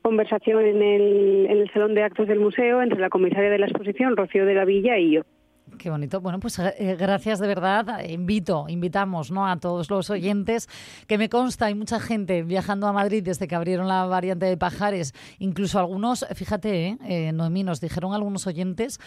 [0.00, 3.66] conversación en el, en el Salón de Actos del Museo entre la comisaria de la
[3.66, 5.22] exposición, Rocío de la Villa, y yo.
[5.78, 6.20] Qué bonito.
[6.20, 8.00] Bueno, pues eh, gracias de verdad.
[8.00, 9.46] Eh, Invito, invitamos ¿no?
[9.46, 10.68] a todos los oyentes,
[11.06, 14.56] que me consta, hay mucha gente viajando a Madrid desde que abrieron la variante de
[14.56, 15.14] Pajares.
[15.38, 18.98] Incluso algunos, fíjate, eh, eh, Noemí, nos dijeron algunos oyentes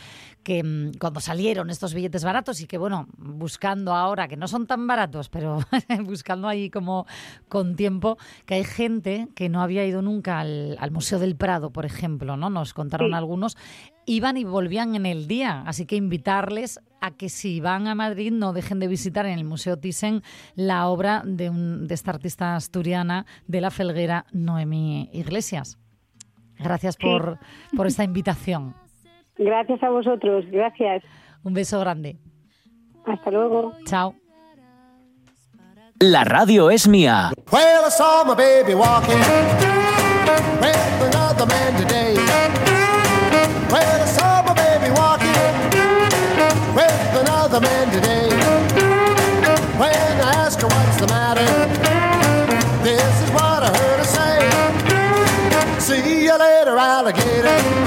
[0.44, 4.68] que mm, cuando salieron estos billetes baratos y que, bueno, buscando ahora, que no son
[4.68, 5.60] tan baratos, pero
[6.04, 7.06] buscando ahí como
[7.50, 11.72] con tiempo, que hay gente que no había ido nunca al, al Museo del Prado,
[11.72, 12.50] por ejemplo, ¿no?
[12.50, 13.14] Nos contaron Sí.
[13.14, 13.58] algunos
[14.08, 15.64] iban y volvían en el día.
[15.68, 19.44] Así que invitarles a que si van a Madrid no dejen de visitar en el
[19.44, 20.24] Museo Thyssen
[20.56, 25.78] la obra de, un, de esta artista asturiana de la felguera Noemí Iglesias.
[26.58, 27.06] Gracias Sí.
[27.06, 27.38] por,
[27.76, 28.74] por esta invitación.
[29.38, 31.04] Gracias a vosotros, gracias.
[31.44, 32.18] Un beso grande.
[33.06, 33.74] Hasta luego.
[33.86, 34.16] Chao.
[36.00, 37.32] La radio es mía.
[37.52, 37.92] Well,
[43.70, 45.54] Well, I saw my baby walking
[46.74, 48.30] with another man today.
[49.78, 51.46] When I asked her what's the matter,
[52.82, 55.80] this is what I heard her say.
[55.80, 57.87] See you later, alligator.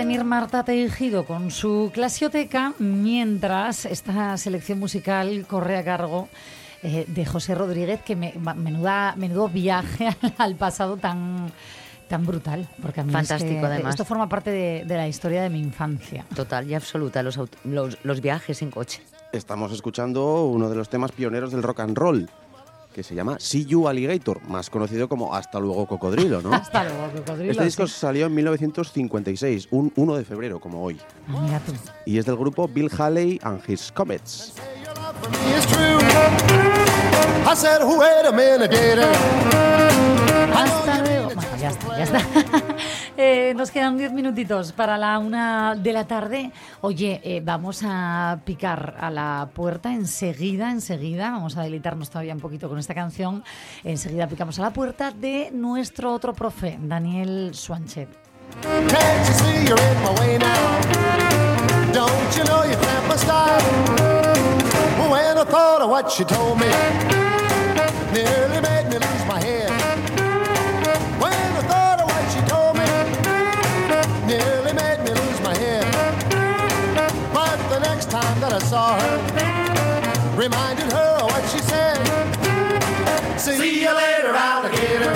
[0.00, 6.30] Venir Marta Tejido con su clasioteca, mientras esta selección musical corre a cargo
[6.82, 11.52] eh, de José Rodríguez, que me, menuda, menudo viaje al, pasado tan,
[12.08, 12.66] tan brutal.
[12.80, 13.90] Porque a mí es Fantástico, que además.
[13.90, 16.24] Esto forma parte de, de la historia de mi infancia.
[16.34, 19.02] Total y absoluta, los, los, los viajes en coche.
[19.34, 22.30] Estamos escuchando uno de los temas pioneros del rock and roll,
[22.92, 26.52] que se llama See You Alligator, más conocido como Hasta luego Cocodrilo, ¿no?
[26.52, 27.52] Hasta luego, cocodrilo.
[27.52, 27.94] Este disco sí.
[27.98, 31.00] salió en 1956, un 1 de febrero, como hoy.
[31.28, 31.72] Ah, Mira tú.
[32.06, 34.54] Y es del grupo Bill Haley and His Comets.
[40.64, 41.09] Hasta luego.
[41.96, 42.20] Ya está.
[43.22, 46.52] Eh, nos quedan 10 minutitos para la una de la tarde.
[46.80, 51.30] Oye, eh, vamos a picar a la puerta enseguida, enseguida.
[51.30, 53.44] Vamos a deleitarnos todavía un poquito con esta canción.
[53.84, 58.08] Enseguida picamos a la puerta de nuestro otro profe, Daniel Suánchez.
[78.20, 79.16] Time that I saw her,
[80.36, 81.98] reminded her of what she said.
[83.38, 85.12] See you later, alligator.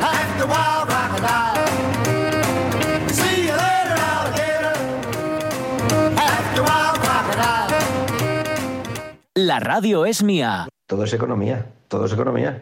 [0.00, 1.66] After wild crocodile.
[3.18, 4.74] See you later, alligator.
[6.32, 7.72] After wild crocodile.
[9.34, 10.68] La radio es mía.
[10.86, 12.60] Todo es economía, todo es economía.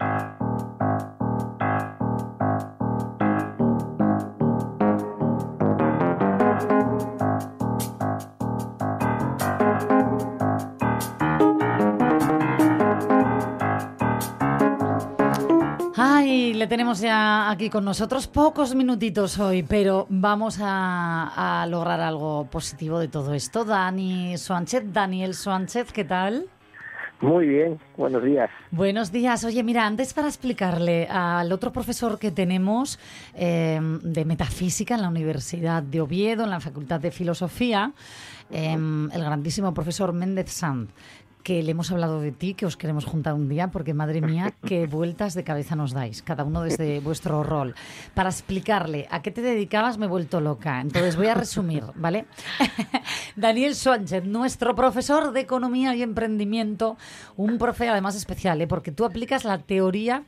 [17.54, 23.32] Aquí con nosotros pocos minutitos hoy, pero vamos a, a lograr algo positivo de todo
[23.32, 23.64] esto.
[23.64, 26.46] Dani Suánchez, Daniel Suánchez, ¿qué tal?
[27.20, 28.50] Muy bien, buenos días.
[28.72, 29.44] Buenos días.
[29.44, 32.98] Oye, mira, antes para explicarle al otro profesor que tenemos
[33.34, 37.92] eh, de metafísica en la Universidad de Oviedo, en la Facultad de Filosofía,
[38.50, 40.90] eh, el grandísimo profesor Méndez Sanz,
[41.44, 44.54] que le hemos hablado de ti, que os queremos juntar un día, porque madre mía,
[44.66, 47.74] qué vueltas de cabeza nos dais, cada uno desde vuestro rol.
[48.14, 50.80] Para explicarle a qué te dedicabas me he vuelto loca.
[50.80, 52.24] Entonces voy a resumir, ¿vale?
[53.36, 56.96] Daniel Sánchez, nuestro profesor de Economía y Emprendimiento,
[57.36, 58.66] un profe además especial, ¿eh?
[58.66, 60.24] porque tú aplicas la teoría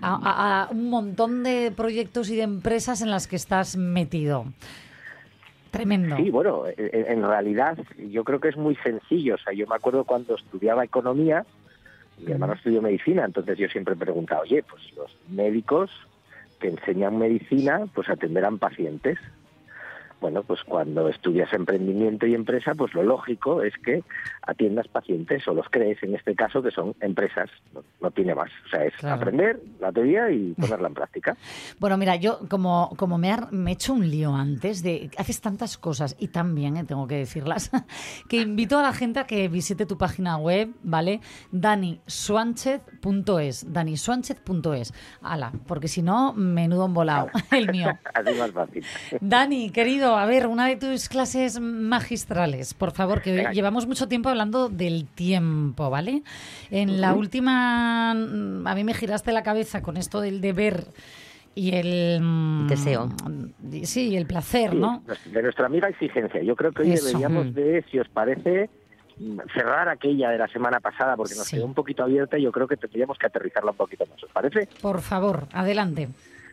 [0.00, 4.46] a, a- a un montón de proyectos y de empresas en las que estás metido.
[5.70, 6.16] Tremendo.
[6.16, 7.78] Sí, bueno, en, en realidad
[8.10, 9.36] yo creo que es muy sencillo.
[9.36, 11.44] O sea, yo me acuerdo cuando estudiaba economía,
[12.18, 15.90] mi hermano estudió medicina, entonces yo siempre preguntaba, oye, pues los médicos
[16.60, 19.18] que enseñan medicina, pues atenderán pacientes.
[20.20, 24.02] Bueno, pues cuando estudias emprendimiento y empresa, pues lo lógico es que
[24.42, 27.48] atiendas pacientes o los crees, en este caso, que son empresas.
[27.72, 28.50] No, no tiene más.
[28.66, 29.16] O sea, es Claro.
[29.16, 31.36] aprender la teoría y ponerla en práctica.
[31.78, 35.10] Bueno, mira, yo como, como me, ha- me he hecho un lío antes de...
[35.16, 37.70] Haces tantas cosas y también, eh, tengo que decirlas,
[38.28, 41.20] que invito a la gente a que visite tu página web, ¿vale?
[41.50, 44.92] danisuánchez.es, danisuánchez.es.
[45.22, 47.98] Ala, porque si no, menudo embolado, el mío.
[48.14, 48.84] Así más fácil.
[49.20, 54.28] Dani, querido, a ver, una de tus clases magistrales, por favor, que llevamos mucho tiempo
[54.28, 56.22] hablando del tiempo, ¿vale?
[56.70, 60.84] En la última, mm, a mí me giraste la cabeza con esto del deber
[61.54, 62.20] y el...
[62.22, 63.08] mm, Deseo.
[63.82, 65.02] Sí, el placer, Sí, ¿no?
[65.26, 66.42] De nuestra amiga exigencia.
[66.42, 67.06] Yo creo que hoy Eso.
[67.06, 67.50] deberíamos Mm.
[67.54, 68.70] de, si os parece,
[69.52, 71.56] cerrar aquella de la semana pasada porque nos Sí.
[71.56, 74.22] quedó un poquito abierta y yo creo que tendríamos que aterrizarla un poquito más.
[74.22, 74.68] ¿Os parece?
[74.80, 76.08] Por favor, adelante.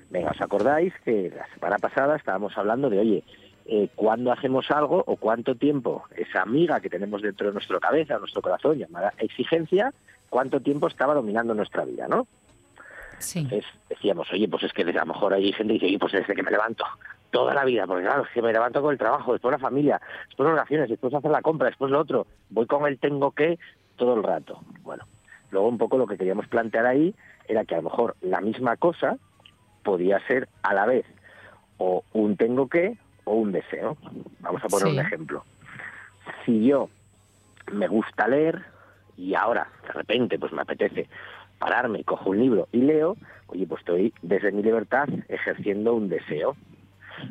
[0.09, 3.23] Venga, ¿os acordáis que la semana pasada estábamos hablando de, oye,
[3.69, 8.17] eh, cuándo hacemos algo o cuánto tiempo esa amiga que tenemos dentro de nuestra cabeza,
[8.17, 9.93] nuestro corazón, llamada exigencia,
[10.29, 12.27] cuánto tiempo estaba dominando nuestra vida, ¿no?
[13.19, 13.39] Sí.
[13.39, 16.13] Entonces decíamos, oye, pues es que a lo mejor hay gente que dice, oye, pues
[16.13, 16.85] desde que me levanto,
[17.29, 20.01] toda la vida, porque claro, es que me levanto con el trabajo, después la familia,
[20.27, 23.59] después las oraciones, después hacer la compra, después lo otro, voy con el tengo que
[23.97, 24.61] todo el rato.
[24.83, 25.05] Bueno,
[25.51, 27.13] luego un poco lo que queríamos plantear ahí
[27.47, 29.17] era que a lo mejor la misma cosa
[29.83, 31.05] podía ser a la vez
[31.77, 32.97] o un tengo que
[33.27, 33.97] o un deseo.
[34.39, 34.93] Vamos a poner Sí.
[34.93, 35.43] un ejemplo.
[36.45, 36.89] Si yo
[37.71, 38.63] me gusta leer
[39.17, 41.07] y ahora de repente pues me apetece
[41.59, 43.17] pararme, cojo un libro y leo,
[43.47, 46.55] oye, pues estoy desde mi libertad ejerciendo un deseo.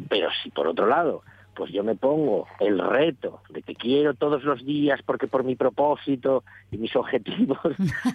[0.09, 1.23] Pero si por otro lado,
[1.55, 5.55] pues yo me pongo el reto de que quiero todos los días, porque por mi
[5.57, 7.59] propósito y mis objetivos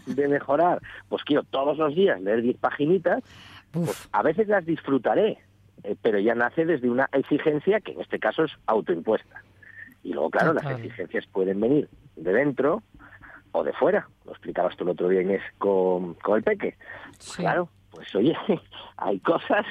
[0.05, 3.23] de mejorar, pues quiero todos los días leer 10 paginitas,
[3.71, 5.38] pues a veces las disfrutaré,
[5.84, 9.43] eh, pero ya nace desde una exigencia que en este caso es autoimpuesta.
[10.03, 12.82] Y luego, claro, las exigencias pueden venir de dentro
[13.51, 14.07] o de fuera.
[14.25, 16.75] Lo explicabas tú el otro día, Inés, con, con el peque.
[17.19, 17.41] Sí.
[17.41, 18.36] Claro, pues oye,
[18.97, 19.65] hay cosas,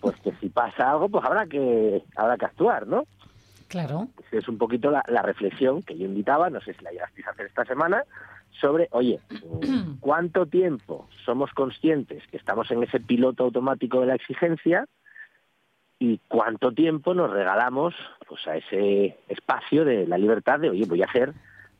[0.00, 3.04] pues que si pasa algo, pues habrá que, habrá que actuar, ¿no?
[3.68, 4.08] Claro.
[4.30, 7.30] Es un poquito la, la reflexión que yo invitaba, no sé si la llegasteis a
[7.30, 8.04] hacer esta semana,
[8.60, 9.20] sobre, oye,
[10.00, 14.86] ¿cuánto tiempo somos conscientes que estamos en ese piloto automático de la exigencia
[15.98, 17.94] y cuánto tiempo nos regalamos
[18.28, 21.32] pues a ese espacio de la libertad de, oye, voy a hacer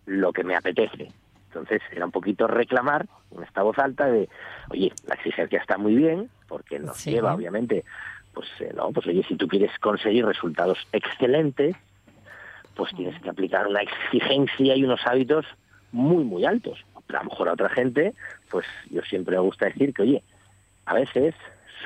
[0.06, 1.08] lo que me apetece?
[1.48, 3.06] Entonces era un poquito reclamar
[3.36, 4.28] en esta voz alta de,
[4.70, 7.10] oye, la exigencia está muy bien porque nos Sí.
[7.10, 7.84] lleva, obviamente,
[8.32, 11.76] pues eh, no, pues oye, si tú quieres conseguir resultados excelentes,
[12.74, 15.46] pues tienes que aplicar una exigencia y unos hábitos
[15.92, 16.84] muy, muy altos.
[17.08, 18.14] A lo mejor a otra gente,
[18.50, 20.22] pues yo siempre me gusta decir que, oye,
[20.84, 21.34] a veces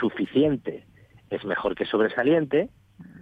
[0.00, 0.84] suficiente
[1.30, 2.68] es mejor que sobresaliente,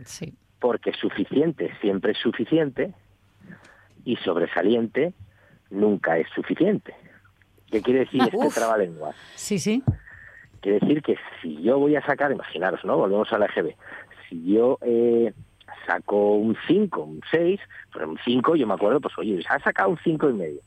[0.05, 0.35] Sí.
[0.59, 2.93] porque suficiente siempre es suficiente
[4.05, 5.13] y sobresaliente
[5.71, 6.95] nunca es suficiente.
[7.71, 9.15] ¿Qué quiere decir este trabalenguas?
[9.35, 9.83] Sí, sí.
[10.61, 12.97] Quiere decir que si yo voy a sacar, imaginaros, ¿no?
[12.97, 13.77] Volvemos a la EGB.
[14.29, 15.33] Si yo eh,
[15.87, 17.61] saco un 5, un 6,
[17.93, 20.61] pero un 5 yo me acuerdo, pues oye, ha sacado un 5 y medio.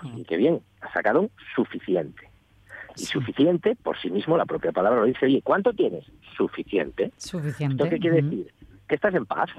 [0.00, 2.29] Pues, y qué bien, ha sacado un suficiente.
[3.00, 6.04] Y suficiente, por sí mismo, la propia palabra lo dice, oye, ¿cuánto tienes?
[6.36, 7.12] Suficiente.
[7.16, 7.82] Suficiente.
[7.82, 8.52] ¿Esto qué quiere decir?
[8.86, 9.50] Que estás en paz,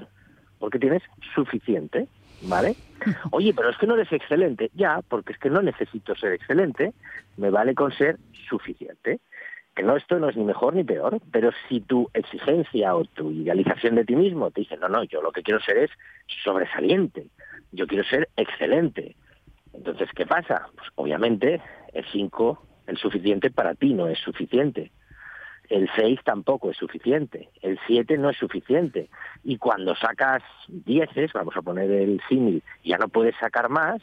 [0.58, 1.02] porque tienes
[1.34, 2.06] suficiente,
[2.42, 2.76] ¿vale?
[3.32, 4.70] Oye, pero es que no eres excelente.
[4.74, 6.92] Ya, porque es que no necesito ser excelente,
[7.36, 8.18] me vale con ser
[8.48, 9.20] suficiente.
[9.74, 13.32] Que no, esto no es ni mejor ni peor, pero si tu exigencia o tu
[13.32, 15.90] idealización de ti mismo te dice, no, no, yo lo que quiero ser es
[16.44, 17.26] sobresaliente,
[17.72, 19.16] yo quiero ser excelente.
[19.72, 20.68] Entonces, ¿qué pasa?
[20.76, 21.60] Pues obviamente
[21.94, 24.90] el 5, el suficiente para ti no es suficiente.
[25.68, 29.08] El 6 tampoco es suficiente, el 7 no es suficiente.
[29.42, 34.02] Y cuando sacas 10, vamos a poner el símil, ya no puedes sacar más,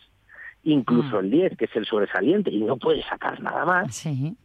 [0.64, 4.36] incluso el 10, que es el sobresaliente, y no puedes sacar nada más, Sí.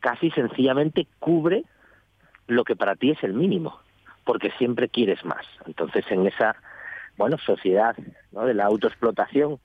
[0.00, 1.64] casi sencillamente cubre
[2.46, 3.80] lo que para ti es el mínimo,
[4.24, 5.44] porque siempre quieres más.
[5.66, 6.54] Entonces, en esa,
[7.16, 7.96] bueno, sociedad
[8.32, 8.44] ¿no?
[8.46, 9.58] de la autoexplotación,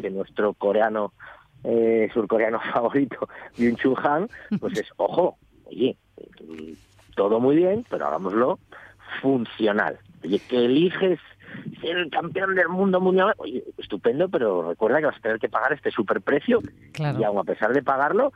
[0.00, 1.12] que nuestro coreano,
[1.64, 5.96] eh, surcoreano favorito, Byung Chul Han, pues es, ojo, oye,
[7.16, 8.58] todo muy bien, pero hagámoslo
[9.20, 9.98] funcional.
[10.24, 11.18] Oye, que eliges
[11.80, 15.48] ser el campeón del mundo mundial, oye, estupendo, pero recuerda que vas a tener que
[15.48, 16.60] pagar este superprecio
[16.92, 17.18] Claro.
[17.20, 18.32] y aun a pesar de pagarlo,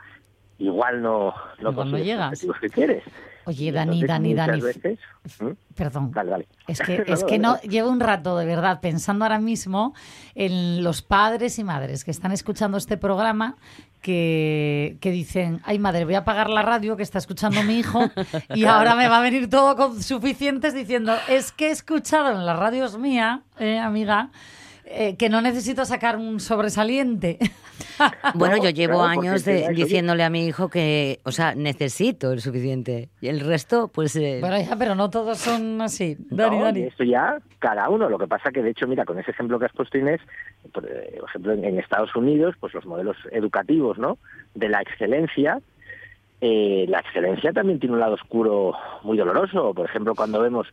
[0.58, 2.44] igual no, no Igual no llegas.
[2.60, 3.04] que quieres.
[3.46, 4.60] Oye, Dani, entonces, Dani, Dani.
[4.60, 4.98] veces-
[5.40, 5.48] ¿Mm?
[5.74, 6.12] Perdón.
[6.12, 6.48] Dale, dale.
[6.66, 9.94] Es que, No, es que no, llevo un rato de verdad pensando ahora mismo
[10.34, 13.56] en los padres y madres que están escuchando este programa
[14.02, 18.10] que, que dicen, ay madre, voy a apagar la radio que está escuchando mi hijo
[18.54, 22.44] y ahora me va a venir todo con suficientes diciendo, es que he escuchado en
[22.44, 24.28] las radios mía, eh, amiga,
[24.86, 27.38] eh, que no necesito sacar un sobresaliente.
[28.34, 32.32] Bueno, No, yo llevo claro, años de- diciéndole a mi hijo que, o sea, necesito
[32.32, 33.08] el suficiente.
[33.20, 34.14] Y el resto, pues...
[34.16, 36.16] eh, Bueno, ya, pero no todos son así.
[36.30, 36.80] Dani, No, Dani.
[36.80, 38.08] y esto ya cada uno.
[38.08, 40.20] Lo que pasa que, de hecho, mira, con ese ejemplo que has puesto, Inés,
[40.72, 44.18] por eh, ejemplo, en, en Estados Unidos, pues los modelos educativos, ¿no?
[44.54, 45.60] De la excelencia,
[46.40, 49.72] eh, la excelencia también tiene un lado oscuro muy doloroso.
[49.74, 50.66] Por ejemplo, cuando vemos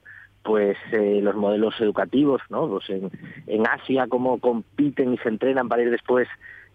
[0.44, 2.68] pues eh, los modelos educativos, ¿no?
[2.68, 3.12] Pues en,
[3.48, 6.28] en Asia cómo compiten y se entrenan para ir después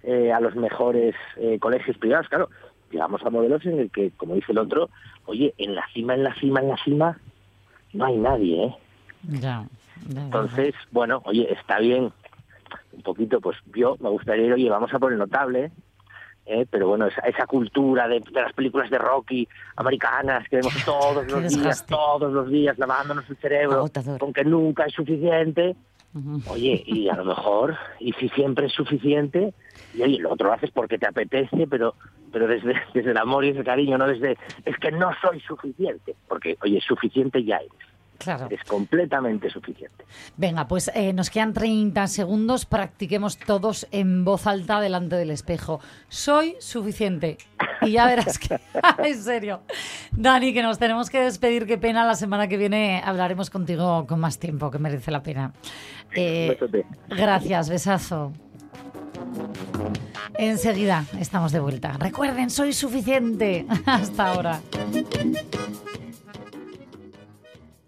[0.03, 2.49] eh, a los mejores eh, colegios privados, claro,
[2.91, 4.89] llegamos a modelos en el que, como dice el otro,
[5.25, 7.19] oye, en la cima, en la cima, en la cima,
[7.93, 8.77] no hay nadie, ¿eh?
[9.25, 9.67] Ya.
[10.09, 12.13] Entonces, bueno, oye, está bien,
[12.93, 15.73] un poquito, pues yo me gustaría ir, oye, vamos a por el notable,
[16.47, 16.67] ¿eh?
[16.71, 21.27] pero bueno, esa, esa cultura de, de las películas de Rocky americanas que vemos todos
[21.31, 24.19] los días, todos los días, lavándonos el cerebro, Agotador.
[24.19, 25.77] con que nunca es suficiente.
[26.49, 29.53] Oye, y a lo mejor, y si siempre es suficiente,
[29.93, 31.95] y oye, lo otro lo haces porque te apetece, pero
[32.33, 36.15] pero desde, desde el amor y ese cariño, no desde, es que no soy suficiente,
[36.29, 37.73] porque, oye, suficiente ya eres.
[38.19, 38.49] Claro.
[38.51, 40.05] Es completamente suficiente.
[40.37, 42.67] Venga, pues eh, nos quedan 30 segundos.
[42.67, 45.81] Practiquemos todos en voz alta delante del espejo.
[46.09, 47.39] Soy suficiente.
[47.83, 48.59] Y ya verás que.
[49.05, 49.61] en serio.
[50.13, 51.67] Dani, que nos tenemos que despedir.
[51.67, 52.07] Qué pena.
[52.07, 55.53] La semana que viene hablaremos contigo con más tiempo, que merece la pena.
[56.15, 56.57] Eh,
[57.09, 58.33] gracias, besazo.
[60.39, 61.97] Enseguida estamos de vuelta.
[61.99, 63.67] Recuerden, soy suficiente.
[63.87, 64.61] Hasta ahora.